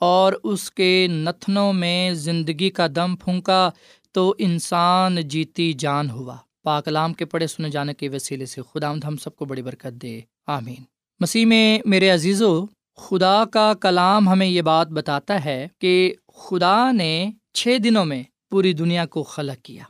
اور 0.00 0.32
اس 0.44 0.70
کے 0.70 1.06
نتنوں 1.10 1.72
میں 1.72 2.12
زندگی 2.12 2.70
کا 2.70 2.86
دم 2.96 3.16
پھونکا 3.16 3.70
تو 4.12 4.34
انسان 4.38 5.28
جیتی 5.28 5.72
جان 5.72 6.10
ہوا۔ 6.10 6.36
پاکلام 6.62 7.12
کے 7.12 7.24
پڑھے 7.24 7.46
سنے 7.46 7.70
جانے 7.70 7.94
کے 7.94 8.08
وسیلے 8.08 8.46
سے 8.46 8.60
خدا 8.74 8.90
ہم 8.90 9.16
سب 9.16 9.36
کو 9.36 9.44
بڑی 9.44 9.62
برکت 9.62 10.02
دے۔ 10.02 10.20
آمین۔ 10.46 10.82
مسیح 11.20 11.46
میں 11.46 11.78
میرے 11.84 12.10
عزیز 12.10 12.42
و 12.42 12.66
خدا 12.96 13.44
کا 13.44 13.74
کلام 13.80 14.28
ہمیں 14.28 14.46
یہ 14.46 14.62
بات 14.62 14.88
بتاتا 14.88 15.44
ہے 15.44 15.68
کہ 15.80 16.14
خدا 16.34 16.92
نے 16.92 17.30
چھ 17.52 17.76
دنوں 17.84 18.04
میں 18.04 18.22
پوری 18.50 18.72
دنیا 18.72 19.06
کو 19.06 19.22
خلق 19.22 19.64
کیا۔ 19.64 19.82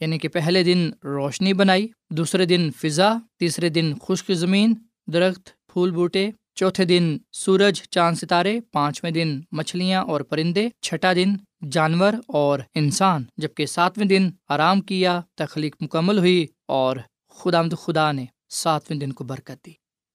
یعنی 0.00 0.18
کہ 0.18 0.28
پہلے 0.28 0.62
دن 0.62 0.90
روشنی 1.04 1.52
بنائی، 1.52 1.88
دوسرے 2.10 2.44
دن 2.44 2.70
فضا، 2.76 3.12
تیسرے 3.38 3.68
دن 3.68 3.92
خشک 4.02 4.32
زمین، 4.32 4.74
درخت، 5.06 5.48
پھول 5.72 5.90
بوٹے 5.90 6.30
چوتھے 6.56 6.84
دن 6.84 7.18
سورج، 7.32 7.82
چاند 7.90 8.16
ستارے، 8.16 8.60
پانچویں 8.72 9.10
دن 9.10 9.40
مچھلیاں 9.52 10.02
اور 10.02 10.20
پرندے، 10.20 10.68
چھٹا 10.82 11.12
دن 11.12 11.36
جانور 11.70 12.12
اور 12.26 12.58
انسان، 12.74 13.24
جبکہ 13.36 13.66
ساتویں 13.66 14.06
دن 14.06 14.30
آرام 14.48 14.80
کیا، 14.80 15.20
تخلیق 15.34 15.76
مکمل 15.80 16.18
ہوئی 16.18 16.46
اور 16.68 16.96
خدا 17.28 17.62
مد 17.62 17.74
خدا 17.78 18.12
نے 18.12 18.24
ساتویں 18.50 19.00
دن 19.00 19.12
کو 19.12 19.24
برکت 19.24 19.66
دی۔ 19.66 19.72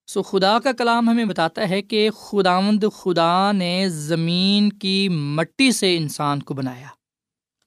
سو 0.07 0.23
خدا 0.23 0.59
کا 0.59 0.71
کلام 0.71 1.09
ہمیں 1.09 1.25
بتاتا 1.25 1.69
ہے 1.69 1.81
کہ 1.81 2.09
خداوند 2.09 2.83
خدا 2.95 3.51
نے 3.51 3.85
زمین 3.89 4.69
کی 4.69 5.09
مٹی 5.09 5.71
سے 5.71 5.97
انسان 5.97 6.41
کو 6.41 6.53
بنایا۔ 6.53 6.87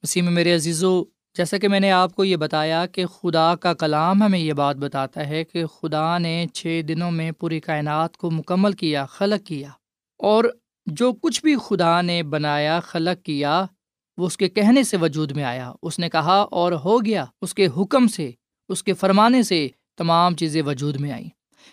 اسی 0.03 0.21
میں 0.21 0.31
میرے 0.31 0.55
عزیزو 0.55 1.03
جیسا 1.37 1.57
کہ 1.57 1.67
میں 1.67 1.79
نے 1.79 1.91
آپ 1.91 2.15
کو 2.15 2.25
یہ 2.25 2.35
بتایا 2.35 2.85
کہ 2.85 3.05
خدا 3.05 3.55
کا 3.55 3.73
کلام 3.73 4.23
ہمیں 4.23 4.39
یہ 4.39 4.53
بات 4.53 4.75
بتاتا 4.75 5.27
ہے 5.27 5.43
کہ 5.43 5.65
خدا 5.65 6.17
نے 6.17 6.45
چھ 6.53 6.81
دنوں 6.87 7.11
میں 7.11 7.31
پوری 7.31 7.59
کائنات 7.59 8.17
کو 8.17 8.31
مکمل 8.31 8.71
کیا، 8.71 9.05
خلق 9.05 9.47
کیا 9.47 9.69
اور 10.17 10.43
جو 10.85 11.13
کچھ 11.13 11.41
بھی 11.41 11.55
خدا 11.67 12.01
نے 12.01 12.23
بنایا، 12.23 12.79
خلق 12.79 13.25
کیا، 13.25 13.65
وہ 14.17 14.25
اس 14.27 14.37
کے 14.37 14.49
کہنے 14.49 14.83
سے 14.83 14.97
وجود 14.97 15.31
میں 15.31 15.43
آیا۔ 15.43 15.73
اس 15.83 15.99
نے 15.99 16.09
کہا 16.09 16.45
اور 16.51 16.71
ہو 16.71 17.05
گیا۔ 17.05 17.25
اس 17.41 17.53
کے 17.53 17.67
حکم 17.77 18.07
سے، 18.07 18.31
اس 18.69 18.83
کے 18.83 18.93
فرمانے 18.93 19.43
سے 19.43 19.67
تمام 19.97 20.35
چیزیں 20.35 20.61
وجود 20.61 21.01
میں 21.01 21.11
آئیں۔ 21.11 21.29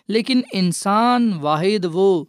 لیکن 0.09 0.41
انسان 0.53 1.33
واحد 1.41 1.87
وہ 1.93 2.25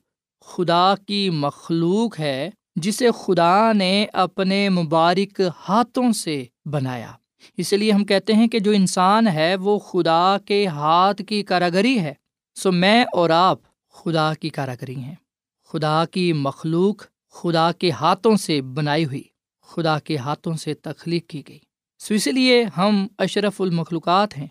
خدا 0.46 0.94
کی 1.08 1.30
مخلوق 1.30 2.20
ہے 2.20 2.50
جسے 2.76 3.08
خدا 3.26 3.74
نے 3.74 4.06
اپنے 4.14 4.70
مبارک 4.70 5.42
ہاتھوں 5.70 6.12
سے 6.12 6.44
بنایا۔ 6.66 7.12
اس 7.58 7.74
لیے 7.74 7.92
ہم 7.92 8.06
کہتے 8.06 8.34
ہیں 8.34 8.48
کہ 8.48 8.60
جو 8.60 8.72
انسان 8.72 9.28
ہے 9.28 9.56
وہ 9.56 9.80
خدا 9.80 10.38
کے 10.46 10.68
ہاتھ 10.68 11.22
کی 11.28 11.44
کاراگری 11.44 12.00
ہے۔ 12.00 12.14
سو 12.56 12.72
میں 12.72 13.06
اور 13.14 13.30
آپ 13.30 13.60
خدا 13.90 14.34
کی 14.34 14.50
کاراگری 14.50 14.96
ہیں۔ 14.96 15.16
خدا 15.68 16.06
کی 16.12 16.34
مخلوق 16.34 17.06
خدا 17.32 17.72
کے 17.72 17.92
ہاتھوں 17.92 18.36
سے 18.36 18.62
بنائی 18.62 19.06
ہوئی، 19.06 19.24
خدا 19.62 20.00
کے 20.00 20.18
ہاتھوں 20.18 20.54
سے 20.54 20.74
تخلیق 20.74 21.28
کی 21.28 21.42
گئی۔ 21.48 21.60
سو 22.00 22.14
اس 22.14 22.28
لیے 22.28 22.66
ہم 22.78 23.08
اشرف 23.18 23.62
المخلوقات 23.62 24.38
ہیں، 24.38 24.48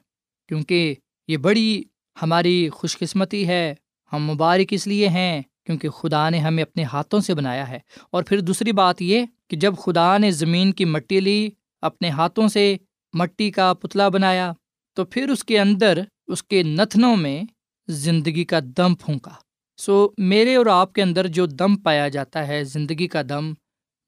کیونکہ 0.48 0.94
یہ 1.28 1.36
بڑی 1.36 1.82
ہماری 2.22 2.68
خوش 2.68 2.98
قسمتی 2.98 3.48
ہے۔ 3.48 3.74
ہم 4.12 4.30
مبارک 4.30 4.66
اس 4.70 4.86
لیے 4.86 5.08
ہیں 5.08 5.42
کیونکہ 5.66 5.88
خدا 5.88 6.30
نے 6.30 6.38
ہمیں 6.38 6.62
اپنے 6.62 6.82
ہاتھوں 6.82 7.20
سے 7.20 7.34
بنایا 7.34 7.68
ہے۔ 7.68 7.78
اور 8.10 8.22
پھر 8.22 8.40
دوسری 8.40 8.72
بات 8.72 9.02
یہ 9.02 9.26
کہ 9.48 9.56
جب 9.56 9.74
خدا 9.78 10.18
نے 10.18 10.30
زمین 10.30 10.72
کی 10.72 10.84
مٹی 10.84 11.20
لی 11.20 11.50
اپنے 11.82 12.10
ہاتھوں 12.10 12.48
سے 12.48 12.76
مٹی 13.12 13.50
کا 13.50 13.74
پتلا 13.74 14.08
بنایا 14.08 14.52
تو 14.94 15.04
پھر 15.04 15.28
اس 15.28 15.44
کے 15.44 15.60
اندر 15.60 15.98
اس 16.26 16.42
کے 16.42 16.62
نتنوں 16.62 17.16
میں 17.16 17.42
زندگی 17.88 18.44
کا 18.44 18.58
دم 18.76 18.94
پھونکا۔ 18.94 19.30
سو 19.76 20.10
میرے 20.18 20.56
اور 20.56 20.66
آپ 20.66 20.92
کے 20.92 21.02
اندر 21.02 21.26
جو 21.26 21.46
دم 21.46 21.76
پایا 21.76 22.08
جاتا 22.08 22.46
ہے، 22.46 22.64
زندگی 22.64 23.06
کا 23.08 23.22
دم، 23.28 23.52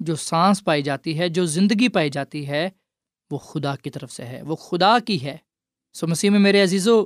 جو 0.00 0.14
سانس 0.14 0.64
پائی 0.64 0.82
جاتی 0.82 1.18
ہے، 1.18 1.28
جو 1.28 1.46
زندگی 1.46 1.88
پائی 1.88 2.10
جاتی 2.10 2.48
ہے، 2.48 2.70
وہ 3.30 3.38
خدا 3.38 3.76
کی 3.76 3.90
طرف 3.90 4.12
سے 4.12 4.24
ہے، 4.24 4.42
وہ 4.42 4.56
خدا 4.56 4.98
کی 4.98 5.22
ہے۔ 5.22 5.36
سو 5.92 6.06
مسیح 6.06 6.30
میں 6.30 6.38
میرے 6.38 6.62
عزیزو، 6.62 7.04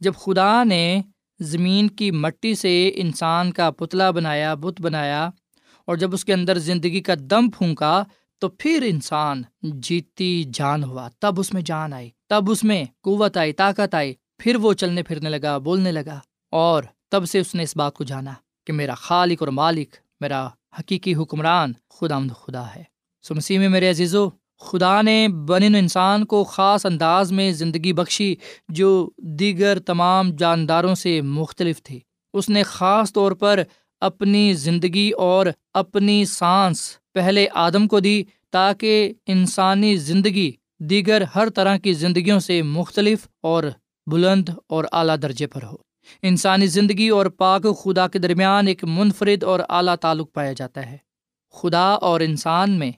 جب 0.00 0.12
خدا 0.14 0.64
نے 0.64 1.02
زمین 1.40 1.88
کی 1.88 2.10
مٹی 2.10 2.54
سے 2.54 2.92
انسان 2.94 3.52
کا 3.52 3.70
پتلا 3.70 4.10
بنایا، 4.10 4.54
بت 4.54 4.80
بنایا 4.80 5.30
اور 5.86 5.96
جب 5.96 6.14
اس 6.14 6.24
کے 6.24 6.34
اندر 6.34 6.58
زندگی 6.58 7.00
کا 7.00 7.14
دم 7.20 7.50
پھونکا 7.50 8.04
تو 8.40 8.48
پھر 8.48 8.84
انسان 8.86 9.42
جیتی 9.62 10.44
جان 10.44 10.84
ہوا، 10.84 11.08
تب 11.20 11.40
اس 11.40 11.54
میں 11.54 11.62
جان 11.62 11.92
آئی، 11.92 12.10
تب 12.28 12.50
اس 12.50 12.64
میں 12.64 12.84
قوت 13.02 13.36
آئی، 13.36 13.52
طاقت 13.52 13.94
آئی، 13.94 14.14
پھر 14.38 14.56
وہ 14.56 14.72
چلنے 14.72 15.02
پھرنے 15.02 15.28
لگا، 15.28 15.58
بولنے 15.58 15.92
لگا، 15.92 16.20
اور 16.50 16.82
تب 17.10 17.26
سے 17.26 17.38
اس 17.38 17.54
نے 17.54 17.62
اس 17.62 17.76
بات 17.76 17.94
کو 17.94 18.04
جانا 18.04 18.32
کہ 18.66 18.72
میرا 18.72 18.94
خالق 18.94 19.36
اور 19.40 19.48
مالک، 19.48 19.96
میرا 20.20 20.46
حقیقی 20.78 21.14
حکمران 21.14 21.72
خدا 21.90 22.18
مد 22.18 22.32
خدا 22.32 22.74
ہے۔ 22.74 22.82
سو 23.22 23.34
مسیح 23.34 23.58
میں 23.58 23.68
میرے 23.68 23.90
عزیزو، 23.90 24.28
خدا 24.58 25.02
نے 25.02 25.28
بن 25.28 25.62
انسان 25.62 26.24
کو 26.24 26.44
خاص 26.44 26.86
انداز 26.86 27.32
میں 27.32 27.52
زندگی 27.52 27.92
بخشی 27.92 28.34
جو 28.68 29.10
دیگر 29.18 29.78
تمام 29.78 30.30
جانداروں 30.30 30.94
سے 30.94 31.20
مختلف 31.20 31.82
تھی۔ 31.82 32.00
اس 32.32 32.48
نے 32.48 32.62
خاص 32.62 33.12
طور 33.12 33.32
پر 33.32 33.62
اپنی 34.00 34.54
زندگی 34.54 35.10
اور 35.10 35.46
اپنی 35.74 36.24
سانس 36.24 36.99
پہلے 37.12 37.46
آدم 37.54 37.88
کو 37.88 38.00
دی 38.00 38.24
تاکہ 38.50 39.12
انسانی 39.26 39.96
زندگی 39.96 40.52
دیگر 40.78 41.22
ہر 41.34 41.50
طرح 41.50 41.76
کی 41.76 41.92
زندگیوں 41.92 42.40
سے 42.40 42.62
مختلف 42.62 43.28
اور 43.40 43.64
بلند 44.06 44.48
اور 44.66 44.84
اعلیٰ 44.92 45.16
درجے 45.22 45.46
پر 45.46 45.62
ہو۔ 45.62 45.74
انسانی 46.22 46.66
زندگی 46.66 47.08
اور 47.08 47.26
پاک 47.26 47.62
خدا 47.82 48.08
کے 48.08 48.18
درمیان 48.18 48.68
ایک 48.68 48.84
منفرد 48.84 49.44
اور 49.44 49.60
اعلیٰ 49.68 49.96
تعلق 49.96 50.32
پایا 50.32 50.52
جاتا 50.52 50.90
ہے۔ 50.90 50.96
خدا 51.52 51.92
اور 51.92 52.20
انسان 52.20 52.70
میں 52.70 52.92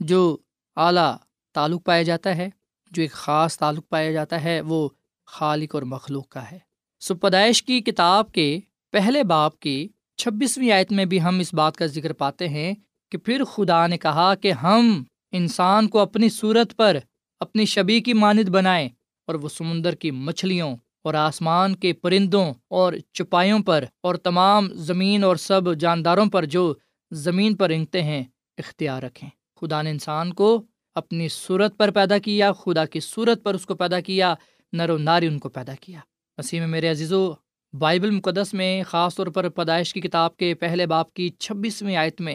جو 0.00 0.36
اعلیٰ 0.76 1.16
تعلق 1.54 1.84
پایا 1.84 2.02
جاتا 2.02 2.36
ہے، 2.36 2.50
جو 2.90 3.02
ایک 3.02 3.12
خاص 3.12 3.58
تعلق 3.58 3.88
پایا 3.88 4.12
جاتا 4.12 4.44
ہے، 4.44 4.60
وہ 4.60 4.88
خالق 5.26 5.74
اور 5.74 5.82
مخلوق 5.82 6.28
کا 6.28 6.50
ہے۔ 6.50 6.58
سو 7.00 7.14
پیدائش 7.14 7.62
کی 7.62 7.80
کتاب 7.80 8.32
کے 8.32 8.60
پہلے 8.92 9.24
باپ 9.24 9.58
کی 9.58 9.88
چھبیسویں 10.16 10.70
آیت 10.70 10.92
میں 10.92 11.04
بھی 11.04 11.22
ہم 11.22 11.38
اس 11.38 11.54
بات 11.54 11.76
کا 11.76 11.86
ذکر 11.86 12.12
پاتے 12.12 12.48
ہیں 12.48 12.74
کہ 13.10 13.18
پھر 13.18 13.44
خدا 13.44 13.86
نے 13.86 13.98
کہا 13.98 14.34
کہ 14.34 14.52
ہم 14.52 15.02
انسان 15.32 15.88
کو 15.88 15.98
اپنی 15.98 16.28
صورت 16.28 16.76
پر 16.76 16.96
اپنی 17.40 17.64
شبی 17.64 18.00
کی 18.00 18.12
مانند 18.12 18.48
بنائیں 18.48 18.88
اور 19.26 19.34
وہ 19.34 19.48
سمندر 19.48 19.94
کی 19.94 20.10
مچھلیوں 20.10 20.76
اور 21.02 21.14
آسمان 21.14 21.76
کے 21.76 21.92
پرندوں 21.92 22.54
اور 22.68 22.92
چپائیوں 23.12 23.58
پر 23.58 23.84
اور 24.00 24.14
تمام 24.14 24.68
زمین 24.72 25.24
اور 25.24 25.36
سب 25.36 25.74
جانداروں 25.74 26.26
پر 26.26 26.44
جو 26.44 26.74
زمین 27.10 27.56
پر 27.56 27.70
رنگتے 27.70 28.02
ہیں 28.02 28.24
اختیار 28.58 29.02
رکھیں۔ 29.02 29.28
خدا 29.60 29.82
نے 29.82 29.90
انسان 29.90 30.32
کو 30.32 30.62
اپنی 30.94 31.28
صورت 31.28 31.76
پر 31.76 31.90
پیدا 31.90 32.18
کیا، 32.18 32.52
خدا 32.52 32.84
کی 32.84 33.00
صورت 33.00 33.42
پر 33.42 33.54
اس 33.54 33.66
کو 33.66 33.74
پیدا 33.74 34.00
کیا، 34.00 34.34
نر 34.72 34.90
و 34.90 34.98
ناری 34.98 35.26
ان 35.26 35.38
کو 35.38 35.48
پیدا 35.48 35.74
کیا۔ 35.80 35.98
مسیح 36.38 36.60
میں 36.60 36.68
میرے 36.68 36.88
عزیز 36.88 37.12
و 37.12 37.32
بائبل 37.78 38.10
مقدس 38.10 38.54
میں 38.54 38.82
خاص 38.82 39.14
طور 39.14 39.26
پر 39.26 39.48
پیدائش 39.48 39.94
کی 39.94 40.00
کتاب 40.00 40.36
کے 40.36 40.54
پہلے 40.54 40.86
باپ 40.86 41.14
کی 41.14 41.28
چھبیسویں 41.28 41.96
آیت 41.96 42.20
میں 42.20 42.34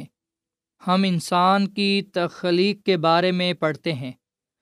ہم 0.88 1.04
انسان 1.04 1.67
کی 1.67 2.02
تخلیق 2.13 2.84
کے 2.86 2.98
بارے 2.98 3.32
میں 3.32 3.54
پڑھتے 3.54 3.93
ہیں۔ 3.93 4.12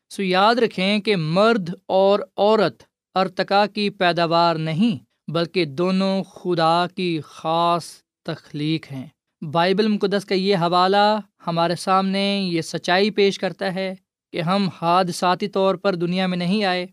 سو 0.09 0.23
یاد 0.23 0.55
رکھیں 0.55 0.99
کہ 0.99 1.15
مرد 1.15 1.69
اور 1.85 2.19
عورت 2.37 2.83
ارتقا 3.15 3.65
کی 3.65 3.89
پیداوار 3.89 4.55
نہیں، 4.55 4.97
بلکہ 5.31 5.65
دونوں 5.65 6.23
خدا 6.23 6.85
کی 6.95 7.21
خاص 7.25 7.85
تخلیق 8.25 8.91
ہیں۔ 8.91 9.07
بائبل 9.41 9.87
مقدس 9.87 10.25
کا 10.25 10.35
یہ 10.35 10.55
حوالہ 10.55 11.19
ہمارے 11.47 11.75
سامنے 11.75 12.41
یہ 12.51 12.61
سچائی 12.61 13.11
پیش 13.11 13.39
کرتا 13.39 13.73
ہے 13.73 13.95
کہ 14.33 14.41
ہم 14.41 14.69
حادثاتی 14.81 15.47
طور 15.47 15.75
پر 15.75 15.95
دنیا 15.95 16.27
میں 16.27 16.37
نہیں 16.37 16.63
آئے، 16.63 16.87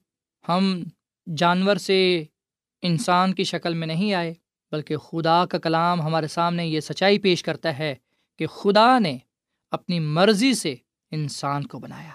ہم 0.49 0.83
جانور 1.37 1.77
سے 1.77 2.25
انسان 2.83 3.35
کی 3.35 3.45
شکل 3.45 3.75
میں 3.75 3.87
نہیں 3.87 4.14
آئے، 4.14 4.35
بلکہ 4.73 4.97
خدا 4.97 5.47
کا 5.47 5.59
کلام 5.59 6.03
ہمارے 6.03 6.27
سامنے 6.27 6.67
یہ 6.67 6.81
سچائی 6.81 7.19
پیش 7.19 7.43
کرتا 7.43 7.79
ہے 7.79 7.95
کہ 8.38 8.46
خدا 8.46 8.98
نے 8.98 9.18
اپنی 9.70 10.01
مرضی 10.01 10.55
سے 10.55 10.74
انسان 11.11 11.66
کو 11.66 11.79
بنایا۔ 11.79 12.11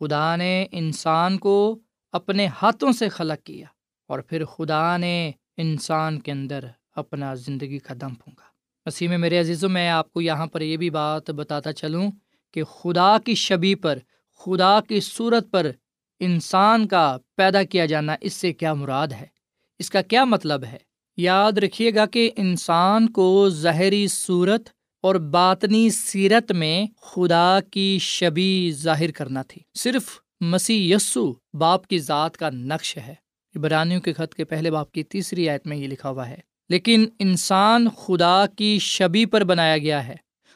خدا 0.00 0.36
نے 0.36 0.66
انسان 0.72 1.38
کو 1.38 1.78
اپنے 2.12 2.46
ہاتھوں 2.46 2.92
سے 2.92 3.08
خلق 3.08 3.46
کیا 3.46 3.66
اور 4.08 4.18
پھر 4.18 4.44
خدا 4.44 4.96
نے 4.96 5.32
انسان 5.56 6.20
کے 6.20 6.32
اندر 6.32 6.64
اپنا 6.94 7.34
زندگی 7.34 7.78
کا 7.78 7.94
دم 8.00 8.14
پھونکا۔ 8.14 8.44
مسیح 8.86 9.08
میں 9.08 9.18
میرے 9.18 9.40
عزیزوں، 9.40 9.68
میں 9.68 9.88
آپ 9.88 10.12
کو 10.12 10.20
یہاں 10.20 10.46
پر 10.46 10.60
یہ 10.60 10.76
بھی 10.76 10.90
بات 10.90 11.30
بتاتا 11.30 11.72
چلوں 11.72 12.10
کہ 12.54 12.64
خدا 12.64 13.16
کی 13.24 13.34
شبی 13.34 13.74
پر، 13.74 13.98
خدا 14.38 14.80
کی 14.88 15.00
صورت 15.00 15.50
پر 15.50 15.70
انسان 16.20 16.88
کا 16.88 17.16
پیدا 17.36 17.62
کیا 17.62 17.86
جانا 17.86 18.16
اس 18.20 18.32
سے 18.32 18.52
کیا 18.52 18.74
مراد 18.74 19.08
ہے؟ 19.08 19.26
اس 19.78 19.90
کا 19.90 20.02
کیا 20.02 20.24
مطلب 20.24 20.64
ہے؟ 20.64 20.78
یاد 21.16 21.52
رکھیے 21.52 21.94
گا 21.94 22.06
کہ 22.06 22.30
انسان 22.36 23.08
کو 23.08 23.48
ظاہری 23.48 24.08
صورت 24.08 24.75
اور 25.06 25.14
باطنی 25.14 25.90
سیرت 25.90 26.52
میں 26.52 26.86
خدا 27.02 27.58
کی 27.70 27.98
شبی 28.00 28.72
ظاہر 28.74 29.10
کرنا 29.10 29.42
تھی۔ 29.42 29.62
صرف 29.74 30.18
مسیح 30.40 30.96
یسو 30.96 31.32
باپ 31.54 31.86
کی 31.86 31.98
ذات 31.98 32.36
کا 32.36 32.50
نقش 32.50 32.96
ہے۔ 32.96 33.14
عبرانیوں 33.56 34.00
کے 34.00 34.12
خط 34.12 34.34
کے 34.34 34.44
پہلے 34.44 34.70
باپ 34.70 34.92
کی 34.92 35.02
تیسری 35.02 35.48
آیت 35.48 35.66
میں 35.66 35.76
یہ 35.76 35.88
لکھا 35.88 36.10
ہوا 36.10 36.28
ہے۔ 36.28 36.36
لیکن 36.68 37.06
انسان 37.18 37.88
خدا 37.90 38.46
کی 38.46 38.78
شبی 38.78 39.26
پر 39.26 39.44
بنایا 39.44 39.78
گیا 39.78 40.08
ہے۔ 40.08 40.14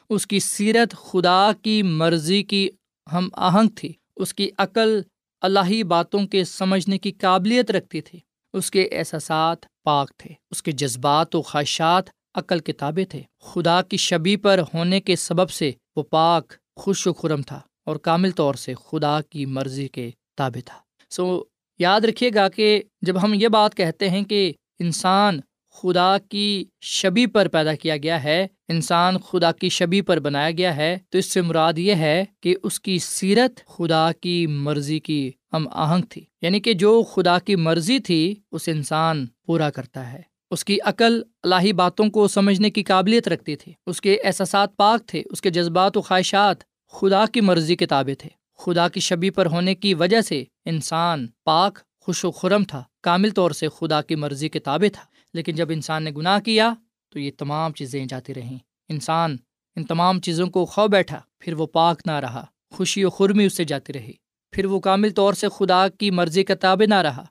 اس 0.09 0.27
کی 0.27 0.39
سیرت 0.39 0.95
خدا 0.95 1.51
کی 1.61 1.83
مرضی 1.83 2.43
کی 2.43 2.69
ہم 3.13 3.29
آہنگ 3.33 3.69
تھی۔ 3.75 3.93
اس 4.15 4.33
کی 4.33 4.49
عقل 4.57 5.01
اللہی 5.41 5.83
باتوں 5.83 6.27
کے 6.27 6.43
سمجھنے 6.43 6.97
کی 6.97 7.11
قابلیت 7.11 7.71
رکھتی 7.71 8.01
تھی۔ 8.01 8.19
اس 8.53 8.71
کے 8.71 8.89
احساسات 8.91 9.57
پاک 9.83 10.11
تھے۔ 10.17 10.29
اس 10.51 10.63
کے 10.63 10.71
جذبات 10.71 11.35
و 11.35 11.41
خواہشات 11.41 12.03
عقل 12.35 12.59
کتابیں 12.59 13.05
تھے۔ 13.05 13.21
خدا 13.41 13.81
کی 13.81 13.97
شبی 13.97 14.35
پر 14.35 14.61
ہونے 14.73 15.01
کے 15.01 15.15
سبب 15.15 15.49
سے 15.49 15.71
وہ 15.95 16.03
پاک، 16.03 16.53
خوش 16.75 17.07
و 17.07 17.13
خرم 17.13 17.41
تھا 17.41 17.59
اور 17.85 17.95
کامل 17.95 18.31
طور 18.31 18.53
سے 18.53 18.73
خدا 18.73 19.19
کی 19.29 19.45
مرضی 19.45 19.87
کے 19.87 20.09
تابع 20.37 20.59
تھا۔ 20.65 20.77
سو 21.09 21.43
یاد 21.79 22.01
رکھیے 22.01 22.29
گا 22.35 22.49
کہ 22.49 22.83
جب 23.01 23.23
ہم 23.23 23.33
یہ 23.33 23.47
بات 23.47 23.75
کہتے 23.75 24.09
ہیں 24.09 24.23
کہ 24.23 24.53
انسان 24.79 25.39
خدا 25.73 26.17
کی 26.29 26.65
شبی 26.81 27.25
پر 27.25 27.47
پیدا 27.47 27.75
کیا 27.75 27.97
گیا 27.97 28.23
ہے، 28.23 28.47
انسان 28.67 29.17
خدا 29.17 29.51
کی 29.51 29.69
شبی 29.69 30.01
پر 30.01 30.19
بنایا 30.19 30.51
گیا 30.51 30.75
ہے، 30.75 30.97
تو 31.09 31.17
اس 31.17 31.25
سے 31.25 31.41
مراد 31.41 31.73
یہ 31.77 31.95
ہے 31.95 32.25
کہ 32.41 32.55
اس 32.63 32.79
کی 32.79 32.99
سیرت 32.99 33.65
خدا 33.65 34.11
کی 34.21 34.47
مرضی 34.47 34.99
کی 34.99 35.31
ہم 35.53 35.67
آہنگ 35.71 36.03
تھی۔ 36.09 36.25
یعنی 36.41 36.59
کہ 36.59 36.73
جو 36.73 37.03
خدا 37.03 37.39
کی 37.39 37.55
مرضی 37.55 37.99
تھی، 37.99 38.35
اس 38.51 38.61
انسان 38.67 39.25
پورا 39.45 39.69
کرتا 39.69 40.13
ہے۔ 40.13 40.30
اس 40.51 40.65
کی 40.65 40.77
عقل 40.85 41.21
الہی 41.43 41.73
باتوں 41.73 42.09
کو 42.09 42.27
سمجھنے 42.27 42.69
کی 42.69 42.83
قابلیت 42.83 43.27
رکھتی 43.27 43.55
تھی 43.55 43.73
اس 43.87 44.01
کے 44.01 44.17
احساسات 44.23 44.77
پاک 44.77 45.07
تھے، 45.07 45.23
اس 45.31 45.41
کے 45.41 45.49
جذبات 45.49 45.97
و 45.97 46.01
خواہشات 46.01 46.63
خدا 46.91 47.25
کی 47.25 47.41
مرضی 47.41 47.75
کے 47.75 47.85
تابع 47.85 48.13
تھے۔ 48.19 48.29
خدا 48.57 48.89
کی 48.89 48.99
شبی 48.99 49.29
پر 49.29 49.45
ہونے 49.45 49.75
کی 49.75 49.93
وجہ 49.93 50.21
سے 50.21 50.43
انسان 50.65 51.27
پاک، 51.43 51.79
خوش 52.01 52.25
و 52.25 52.31
خرم 52.31 52.63
تھا۔ 52.63 52.83
کامل 53.03 53.29
طور 53.29 53.51
سے 53.51 53.67
خدا 53.69 54.01
کی 54.01 54.15
مرضی 54.15 54.49
کے 54.49 54.59
تابع 54.59 54.87
تھا۔ 54.93 55.03
لیکن 55.33 55.55
جب 55.55 55.69
انسان 55.69 56.03
نے 56.03 56.11
گناہ 56.11 56.39
کیا 56.39 56.73
تو 57.09 57.19
یہ 57.19 57.31
تمام 57.37 57.73
چیزیں 57.73 58.05
جاتی 58.05 58.33
رہیں۔ 58.33 58.57
انسان 58.89 59.37
ان 59.75 59.83
تمام 59.83 60.19
چیزوں 60.19 60.47
کو 60.47 60.65
کھو 60.65 60.87
بیٹھا، 60.87 61.19
پھر 61.39 61.53
وہ 61.53 61.67
پاک 61.67 62.01
نہ 62.05 62.11
رہا۔ 62.11 62.45
خوشی 62.73 63.03
و 63.03 63.09
خرمی 63.09 63.45
اس 63.45 63.57
سے 63.57 63.63
جاتی 63.63 63.93
رہی۔ 63.93 64.13
پھر 64.51 64.65
وہ 64.65 64.79
کامل 64.79 65.09
طور 65.09 65.33
سے 65.33 65.47
خدا 65.57 65.87
کی 65.87 66.11
مرضی 66.11 66.43
کا 66.43 66.55
تابع 66.55 66.85
نہ 66.85 66.95
رہا۔ 66.95 67.23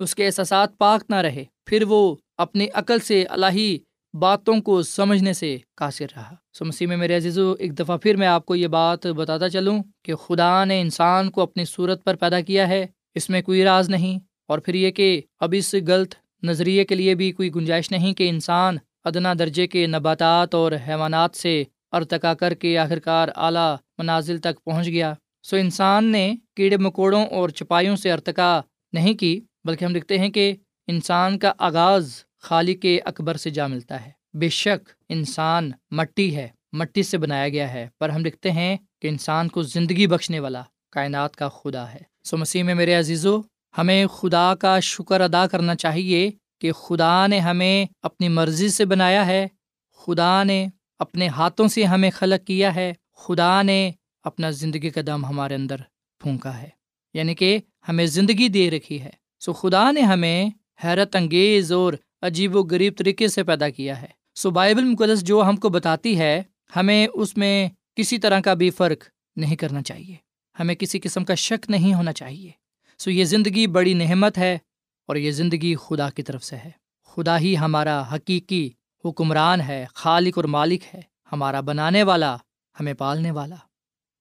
اس 0.00 0.14
کے 0.14 0.26
احساسات 0.26 0.78
پاک 0.78 1.04
نہ 1.08 1.16
رہے۔ 1.16 1.44
پھر 1.66 1.82
وہ 1.82 2.16
اپنی 2.38 2.66
عقل 2.74 2.98
سے 2.98 3.24
الہی 3.24 3.78
باتوں 4.14 4.60
کو 4.60 4.82
سمجھنے 4.82 5.32
سے 5.32 5.56
قاصر 5.76 6.06
رہا۔ 6.16 6.34
سو 6.52 6.64
مسیح 6.64 6.86
میں 6.86 6.96
میرے 6.96 7.16
عزیز 7.16 7.38
و 7.38 7.52
ایک 7.58 7.78
دفعہ 7.78 7.96
پھر 7.96 8.16
میں 8.16 8.26
آپ 8.26 8.46
کو 8.46 8.56
یہ 8.56 8.66
بات 8.66 9.06
بتاتا 9.06 9.48
چلوں 9.48 9.78
کہ 10.04 10.14
خدا 10.14 10.64
نے 10.64 10.80
انسان 10.80 11.30
کو 11.30 11.40
اپنی 11.40 11.64
صورت 11.64 12.04
پر 12.04 12.16
پیدا 12.16 12.40
کیا 12.40 12.68
ہے، 12.68 12.86
اس 13.14 13.30
میں 13.30 13.42
کوئی 13.42 13.64
راز 13.64 13.88
نہیں۔ 13.90 14.18
اور 14.46 14.58
پھر 14.58 14.74
یہ 14.74 14.90
کہ 14.90 15.20
اب 15.40 15.54
اس 15.58 15.74
غلط 15.86 16.14
نظریے 16.42 16.84
کے 16.84 16.94
لیے 16.94 17.14
بھی 17.14 17.32
کوئی 17.32 17.54
گنجائش 17.54 17.90
نہیں 17.90 18.14
کہ 18.14 18.28
انسان 18.28 18.76
ادنا 19.04 19.34
درجے 19.38 19.66
کے 19.66 19.86
نباتات 19.86 20.54
اور 20.54 20.72
حیوانات 20.88 21.36
سے 21.36 21.64
ارتقا 21.92 22.34
کر 22.34 22.54
کے 22.54 22.78
آخر 22.78 22.98
کار 22.98 23.28
اعلیٰ 23.36 23.76
منازل 23.98 24.38
تک 24.38 24.64
پہنچ 24.64 24.86
گیا۔ 24.86 25.14
سو 25.42 25.56
انسان 25.56 26.04
نے 26.04 26.34
کیڑے 26.56 26.76
مکوڑوں 26.76 27.26
اور 27.26 27.48
چپائیوں 27.48 27.96
سے 27.96 28.12
ارتقا 28.12 28.60
نہیں 28.92 29.14
کی، 29.14 29.40
بلکہ 29.64 29.84
ہم 29.84 29.94
لکھتے 29.94 30.18
ہیں 30.18 30.28
کہ 30.28 30.54
انسان 30.86 31.38
کا 31.38 31.52
آغاز 31.58 32.24
خالق 32.38 32.86
اکبر 33.04 33.36
سے 33.36 33.50
جا 33.50 33.66
ملتا 33.66 34.06
ہے۔ 34.06 34.10
بے 34.34 34.48
شک 34.48 34.90
انسان 35.08 35.70
مٹی 35.90 36.36
ہے، 36.36 36.48
مٹی 36.72 37.02
سے 37.02 37.18
بنایا 37.18 37.48
گیا 37.48 37.72
ہے، 37.72 37.88
پر 38.00 38.08
ہم 38.08 38.24
لکھتے 38.24 38.50
ہیں 38.50 38.76
کہ 39.02 39.08
انسان 39.08 39.48
کو 39.48 39.62
زندگی 39.62 40.06
بخشنے 40.06 40.40
والا 40.40 40.62
کائنات 40.92 41.36
کا 41.36 41.48
خدا 41.48 41.92
ہے۔ 41.92 41.98
سو 42.24 42.36
مسیح 42.36 42.62
میں 42.62 42.74
میرے 42.74 42.94
عزیزو، 42.94 43.40
ہمیں 43.78 44.06
خدا 44.06 44.54
کا 44.54 44.80
شکر 44.80 45.20
ادا 45.20 45.46
کرنا 45.46 45.74
چاہیے 45.74 46.30
کہ 46.60 46.72
خدا 46.72 47.26
نے 47.26 47.38
ہمیں 47.38 47.86
اپنی 48.02 48.28
مرضی 48.28 48.68
سے 48.68 48.84
بنایا 48.84 49.26
ہے، 49.26 49.48
خدا 49.96 50.42
نے 50.42 50.66
اپنے 50.98 51.28
ہاتھوں 51.28 51.68
سے 51.68 51.84
ہمیں 51.84 52.10
خلق 52.10 52.46
کیا 52.46 52.74
ہے، 52.74 52.92
خدا 53.16 53.62
نے 53.62 53.92
اپنا 54.22 54.50
زندگی 54.50 54.90
کا 54.90 55.00
دم 55.06 55.24
ہمارے 55.24 55.54
اندر 55.54 55.76
پھونکا 56.20 56.62
ہے۔ 56.62 56.68
یعنی 57.14 57.34
کہ 57.34 57.58
ہمیں 57.88 58.06
زندگی 58.06 58.48
دے 58.48 58.70
رکھی 58.70 59.02
ہے۔ 59.02 59.10
سو 59.40 59.52
خدا 59.52 59.90
نے 59.90 60.00
ہمیں 60.00 60.50
حیرت 60.84 61.16
انگیز 61.16 61.72
اور 61.72 61.92
عجیب 62.22 62.56
و 62.56 62.62
غریب 62.62 62.96
طریقے 62.96 63.28
سے 63.28 63.44
پیدا 63.44 63.68
کیا 63.68 64.02
ہے۔ 64.02 64.06
سو 64.34 64.50
بائبل 64.50 64.84
مقدس 64.84 65.22
جو 65.22 65.44
ہم 65.44 65.56
کو 65.56 65.68
بتاتی 65.68 66.18
ہے، 66.18 66.42
ہمیں 66.76 67.06
اس 67.14 67.36
میں 67.36 67.68
کسی 67.96 68.18
طرح 68.18 68.40
کا 68.40 68.54
بھی 68.54 68.70
فرق 68.70 69.04
نہیں 69.36 69.56
کرنا 69.56 69.82
چاہیے۔ 69.82 70.16
ہمیں 70.60 70.74
کسی 70.74 71.00
قسم 71.00 71.24
کا 71.24 71.34
شک 71.34 71.70
نہیں 71.70 71.94
ہونا 71.94 72.12
چاہیے۔ 72.12 72.50
سو 72.98 73.10
یہ 73.10 73.24
زندگی 73.24 73.66
بڑی 73.66 73.94
نعمت 73.94 74.38
ہے 74.38 74.58
اور 75.06 75.16
یہ 75.16 75.30
زندگی 75.30 75.74
خدا 75.76 76.10
کی 76.10 76.22
طرف 76.22 76.44
سے 76.44 76.56
ہے۔ 76.56 76.70
خدا 77.04 77.38
ہی 77.38 77.56
ہمارا 77.56 78.14
حقیقی 78.14 78.70
حکمران 79.04 79.60
ہے، 79.60 79.86
خالق 79.94 80.38
اور 80.38 80.44
مالک 80.44 80.82
ہے۔ 80.94 81.00
ہمارا 81.32 81.60
بنانے 81.60 82.02
والا، 82.02 82.36
ہمیں 82.80 82.94
پالنے 82.94 83.30
والا۔ 83.30 83.56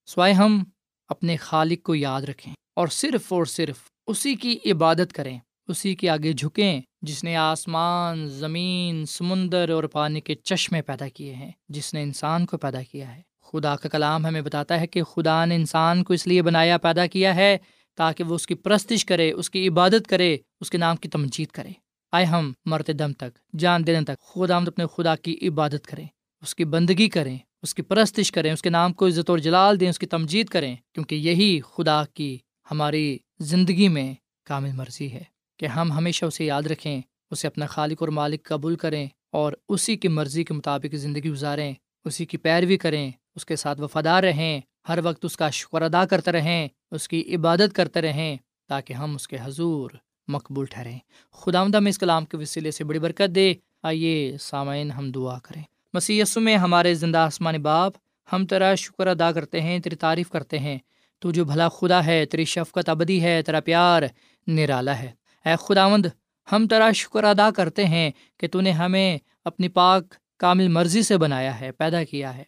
سوائے 0.05 0.33
ہم 0.33 0.63
اپنے 1.07 1.37
خالق 1.37 1.83
کو 1.83 1.95
یاد 1.95 2.21
رکھیں 2.21 2.53
اور 2.75 2.87
صرف 2.87 3.33
اور 3.33 3.45
صرف 3.45 3.75
اسی 4.07 4.35
کی 4.35 4.57
عبادت 4.65 5.13
کریں۔ 5.13 5.39
اسی 5.67 5.95
کے 5.95 6.09
آگے 6.09 6.33
جھکیں 6.33 6.81
جس 7.01 7.23
نے 7.23 7.35
آسمان، 7.35 8.27
زمین، 8.27 9.05
سمندر 9.05 9.69
اور 9.69 9.83
پانی 9.83 10.21
کے 10.21 10.35
چشمے 10.35 10.81
پیدا 10.81 11.07
کیے 11.07 11.33
ہیں، 11.33 11.51
جس 11.69 11.93
نے 11.93 12.03
انسان 12.03 12.45
کو 12.45 12.57
پیدا 12.57 12.81
کیا 12.91 13.15
ہے۔ 13.15 13.21
خدا 13.41 13.75
کا 13.75 13.89
کلام 13.89 14.25
ہمیں 14.25 14.41
بتاتا 14.41 14.79
ہے 14.79 14.87
کہ 14.87 15.03
خدا 15.03 15.45
نے 15.45 15.55
انسان 15.55 16.03
کو 16.03 16.13
اس 16.13 16.27
لیے 16.27 16.41
بنایا، 16.41 16.77
پیدا 16.77 17.07
کیا 17.07 17.35
ہے 17.35 17.57
تاکہ 17.95 18.23
وہ 18.23 18.35
اس 18.35 18.47
کی 18.47 18.55
پرستش 18.55 19.05
کرے، 19.05 19.31
اس 19.31 19.49
کی 19.49 19.67
عبادت 19.67 20.07
کرے، 20.07 20.37
اس 20.59 20.69
کے 20.69 20.77
نام 20.77 20.95
کی 20.95 21.09
تمجید 21.09 21.47
کرے۔ 21.47 21.69
آئے 22.11 22.25
ہم 22.25 22.51
مرتے 22.65 22.93
دم 22.93 23.13
تک، 23.13 23.55
جان 23.59 23.87
دینے 23.87 24.05
تک، 24.05 24.33
خدا 24.33 24.57
اپنے 24.57 24.85
خدا 24.95 25.15
کی 25.15 25.37
عبادت 25.41 25.87
کریں، 25.87 26.07
اس 26.41 26.55
کی 26.55 26.65
بندگی 26.65 27.09
کریں، 27.09 27.37
اس 27.61 27.73
کی 27.73 27.81
پرستش 27.81 28.31
کریں، 28.31 28.53
اس 28.53 28.61
کے 28.61 28.69
نام 28.69 28.93
کو 28.93 29.07
عزت 29.07 29.29
اور 29.29 29.37
جلال 29.37 29.79
دیں، 29.79 29.89
اس 29.89 29.99
کی 29.99 30.05
تمجید 30.05 30.47
کریں، 30.47 30.75
کیونکہ 30.93 31.15
یہی 31.15 31.59
خدا 31.61 32.03
کی 32.13 32.37
ہماری 32.71 33.17
زندگی 33.39 33.87
میں 33.87 34.13
کامل 34.45 34.71
مرضی 34.71 35.11
ہے۔ 35.11 35.23
کہ 35.57 35.65
ہم 35.65 35.91
ہمیشہ 35.91 36.25
اسے 36.25 36.45
یاد 36.45 36.63
رکھیں، 36.63 37.01
اسے 37.31 37.47
اپنا 37.47 37.65
خالق 37.65 37.97
اور 37.99 38.09
مالک 38.09 38.43
قبول 38.43 38.75
کریں 38.75 39.07
اور 39.31 39.53
اسی 39.69 39.95
کی 39.95 40.07
مرضی 40.07 40.43
کے 40.43 40.53
مطابق 40.53 40.95
زندگی 40.95 41.29
گزاریں، 41.29 41.73
اسی 42.05 42.25
کی 42.25 42.37
پیروی 42.37 42.77
کریں، 42.77 43.11
اس 43.35 43.45
کے 43.45 43.55
ساتھ 43.55 43.81
وفادار 43.81 44.23
رہیں، 44.23 44.61
ہر 44.89 44.99
وقت 45.03 45.25
اس 45.25 45.37
کا 45.37 45.49
شکر 45.49 45.81
ادا 45.81 46.05
کرتے 46.05 46.31
رہیں، 46.31 46.67
اس 46.91 47.07
کی 47.07 47.35
عبادت 47.35 47.75
کرتے 47.75 48.01
رہیں 48.01 48.37
تاکہ 48.67 48.93
ہم 48.93 49.15
اس 49.15 49.27
کے 49.27 49.37
حضور 49.43 49.91
مقبول 50.27 50.65
ٹھہریں۔ 50.65 50.99
خدا 51.31 51.59
آمدہ 51.59 51.79
میں 51.79 51.89
اس 51.89 51.97
کلام 51.97 52.25
کے 52.25 52.37
وسیلے 52.37 52.71
سے 52.71 52.83
بڑی 52.83 52.99
برکت 52.99 53.35
دے۔ 53.35 53.53
آئیے 53.83 54.37
سامعین 54.39 54.91
ہم 54.91 55.11
دعا 55.11 55.39
کریں۔ 55.39 55.63
مسی 55.93 56.21
میں 56.35 56.57
ہمارے 56.57 56.93
زندہ 56.93 57.17
آسمان 57.17 57.61
باپ، 57.61 57.93
ہم 58.33 58.45
تیرا 58.45 58.75
شکر 58.75 59.07
ادا 59.07 59.31
کرتے 59.31 59.61
ہیں، 59.61 59.79
تیری 59.79 59.95
تعریف 59.95 60.29
کرتے 60.29 60.59
ہیں۔ 60.59 60.77
تو 61.19 61.31
جو 61.31 61.45
بھلا 61.45 61.69
خدا 61.69 62.05
ہے، 62.05 62.25
تیری 62.25 62.45
شفقت 62.45 62.89
ابدی 62.89 63.21
ہے، 63.21 63.41
تیرا 63.41 63.59
پیار 63.59 64.03
نرالا 64.47 64.99
ہے۔ 64.99 65.11
اے 65.47 65.55
خداوند، 65.61 66.05
ہم 66.47 66.67
تیرا 66.67 66.91
شکر 66.91 67.23
ادا 67.23 67.49
کرتے 67.51 67.85
ہیں 67.85 68.09
کہ 68.39 68.47
تو 68.47 68.61
نے 68.61 68.71
ہمیں 68.71 69.17
اپنی 69.45 69.67
پاک 69.69 70.13
کامل 70.39 70.67
مرضی 70.67 71.01
سے 71.01 71.17
بنایا 71.17 71.59
ہے، 71.59 71.71
پیدا 71.71 72.03
کیا 72.03 72.35
ہے، 72.37 72.43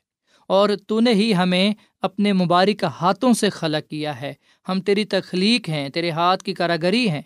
اور 0.49 0.69
تو 0.88 0.99
نے 0.99 1.13
ہی 1.13 1.33
ہمیں 1.35 1.73
اپنے 2.03 2.33
مبارک 2.33 2.83
ہاتھوں 3.01 3.33
سے 3.33 3.49
خلق 3.49 3.89
کیا 3.89 4.19
ہے۔ 4.21 4.33
ہم 4.67 4.81
تیری 4.81 5.05
تخلیق 5.05 5.69
ہیں، 5.69 5.88
تیرے 5.89 6.12
ہاتھ 6.12 6.43
کی 6.43 6.53
کاراگری 6.53 7.07
ہیں، 7.09 7.21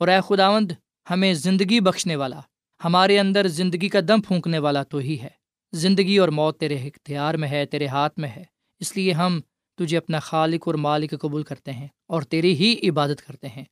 اور 0.00 0.08
اے 0.08 0.18
خداوند، 0.28 0.72
ہمیں 1.06 1.32
زندگی 1.36 1.80
بخشنے 1.80 2.16
والا، 2.16 2.40
ہمارے 2.80 3.18
اندر 3.18 3.46
زندگی 3.50 3.88
کا 3.88 4.00
دم 4.08 4.20
پھونکنے 4.20 4.58
والا 4.58 4.82
تو 4.82 4.98
ہی 4.98 5.18
ہے۔ 5.20 5.28
زندگی 5.72 6.16
اور 6.18 6.28
موت 6.28 6.58
تیرے 6.60 6.76
اختیار 6.78 7.34
میں 7.34 7.48
ہے، 7.48 7.64
تیرے 7.66 7.86
ہاتھ 7.86 8.18
میں 8.18 8.28
ہے، 8.28 8.44
اس 8.80 8.96
لیے 8.96 9.12
ہم 9.12 9.40
تجھے 9.78 9.96
اپنا 9.96 10.18
خالق 10.20 10.66
اور 10.66 10.74
مالک 10.80 11.14
قبول 11.20 11.42
کرتے 11.42 11.72
ہیں، 11.72 11.88
اور 12.06 12.22
تیری 12.24 12.54
ہی 12.54 12.74
عبادت 12.88 13.22
کرتے 13.26 13.48
ہیں۔ 13.48 13.64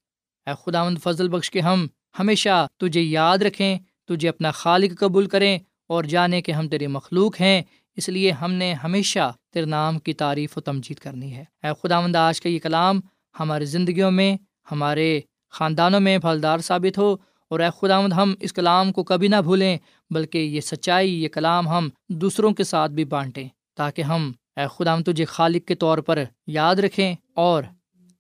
اے 0.46 0.52
خداوند 0.62 0.98
فضل 0.98 1.28
بخش 1.28 1.50
کے 1.50 1.61
ہم 1.61 1.87
ہمیشہ 2.18 2.66
تجھے 2.76 3.00
یاد 3.00 3.38
رکھیں، 3.38 3.78
تجھے 4.09 4.28
اپنا 4.28 4.50
خالق 4.50 4.98
قبول 4.98 5.26
کریں 5.26 5.59
اور 5.87 6.05
جانیں 6.05 6.40
کہ 6.40 6.52
ہم 6.52 6.68
تیری 6.68 6.87
مخلوق 6.87 7.40
ہیں، 7.40 7.62
اس 7.96 8.09
لیے 8.09 8.31
ہم 8.31 8.52
نے 8.52 8.72
ہمیشہ 8.72 9.33
تیرے 9.52 9.66
نام 9.66 9.98
کی 9.98 10.12
تعریف 10.12 10.59
و 10.59 10.61
تمجید 10.61 10.98
کرنی 10.98 11.37
ہے۔ 11.37 11.44
اے 11.62 11.70
خداوند، 11.83 12.16
آج 12.16 12.40
کا 12.40 12.48
یہ 12.48 12.59
کلام 12.59 13.00
ہماری 13.40 13.64
زندگیوں 13.64 14.11
میں، 14.11 14.37
ہمارے 14.72 15.20
خاندانوں 15.50 16.00
میں 16.00 16.18
پھلدار 16.18 16.59
ثابت 16.59 16.98
ہو 16.98 17.16
اور 17.50 17.61
اے 17.61 17.68
خداوند، 17.81 18.12
ہم 18.12 18.35
اس 18.40 18.52
کلام 18.52 18.92
کو 18.92 19.05
کبھی 19.05 19.28
نہ 19.28 19.37
بھولیں، 19.37 19.78
بلکہ 20.11 20.38
یہ 20.38 20.61
سچائی، 20.61 21.22
یہ 21.22 21.28
کلام 21.28 21.68
ہم 21.68 21.88
دوسروں 22.09 22.52
کے 22.52 22.64
ساتھ 22.64 22.92
بھی 22.92 23.05
بانٹیں 23.05 23.48
تاکہ 23.74 24.02
ہم 24.02 24.33
اے 24.57 24.64
خداوند، 24.78 25.05
تجھے 25.05 25.24
خالق 25.24 25.68
کے 25.68 25.74
طور 25.74 25.98
پر 25.98 26.24
یاد 26.46 26.74
رکھیں 26.74 27.14
اور 27.35 27.62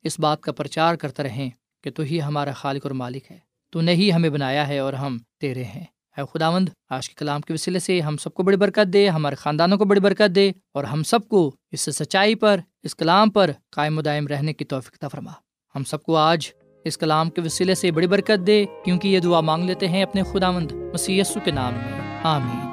اس 0.04 0.18
بات 0.18 0.40
کا 0.40 0.52
پرچار 0.52 0.94
کرتے 0.94 1.22
رہیں۔ 1.22 1.50
کہ 1.82 1.90
تو 1.90 2.02
ہی 2.02 2.22
ہمارا 2.22 2.52
خالق 2.52 2.80
اور 2.82 2.90
مالک 2.90 3.22
ہے۔ 3.30 3.38
تو 3.70 3.80
نے 3.80 3.92
ہی 3.92 4.12
ہمیں 4.12 4.30
بنایا 4.30 4.68
ہے 4.68 4.78
اور 4.78 4.92
ہم 4.92 5.18
تیرے 5.40 5.64
ہیں۔ 5.64 5.84
اے 6.16 6.22
خداوند، 6.34 6.68
آج 6.90 7.08
کے 7.08 7.14
کلام 7.18 7.40
کے 7.40 7.52
وسیلے 7.52 7.78
سے 7.78 8.00
ہم 8.00 8.16
سب 8.16 8.34
کو 8.34 8.42
بڑی 8.42 8.56
برکت 8.56 8.92
دے، 8.92 9.08
ہمارے 9.08 9.34
خاندانوں 9.34 9.78
کو 9.78 9.84
بڑی 9.84 10.00
برکت 10.00 10.34
دے 10.34 10.52
اور 10.74 10.84
ہم 10.84 11.02
سب 11.02 11.28
کو 11.28 11.54
اس 11.72 11.80
سچائی 11.80 12.34
پر، 12.34 12.60
اس 12.82 12.94
کلام 12.94 13.30
پر 13.30 13.50
قائم 13.70 13.98
و 13.98 14.00
دائم 14.00 14.26
رہنے 14.26 14.52
کی 14.52 14.64
توفیق 14.64 15.04
فرما۔ 15.12 15.32
ہم 15.74 15.84
سب 15.84 16.02
کو 16.02 16.16
آج 16.16 16.50
اس 16.84 16.98
کلام 16.98 17.30
کے 17.30 17.40
وسیلے 17.40 17.74
سے 17.74 17.90
بڑی 17.90 18.06
برکت 18.06 18.46
دے، 18.46 18.64
کیونکہ 18.84 19.08
یہ 19.08 19.20
دعا 19.20 19.40
مانگ 19.40 19.64
لیتے 19.64 19.88
ہیں 19.88 20.02
اپنے 20.02 20.22
خدا 20.22 20.50
مند 20.50 20.72
مسی 20.72 21.22
کے 21.44 21.50
نام 21.50 21.72
میں۔ 21.74 22.20
آمین۔ 22.22 22.72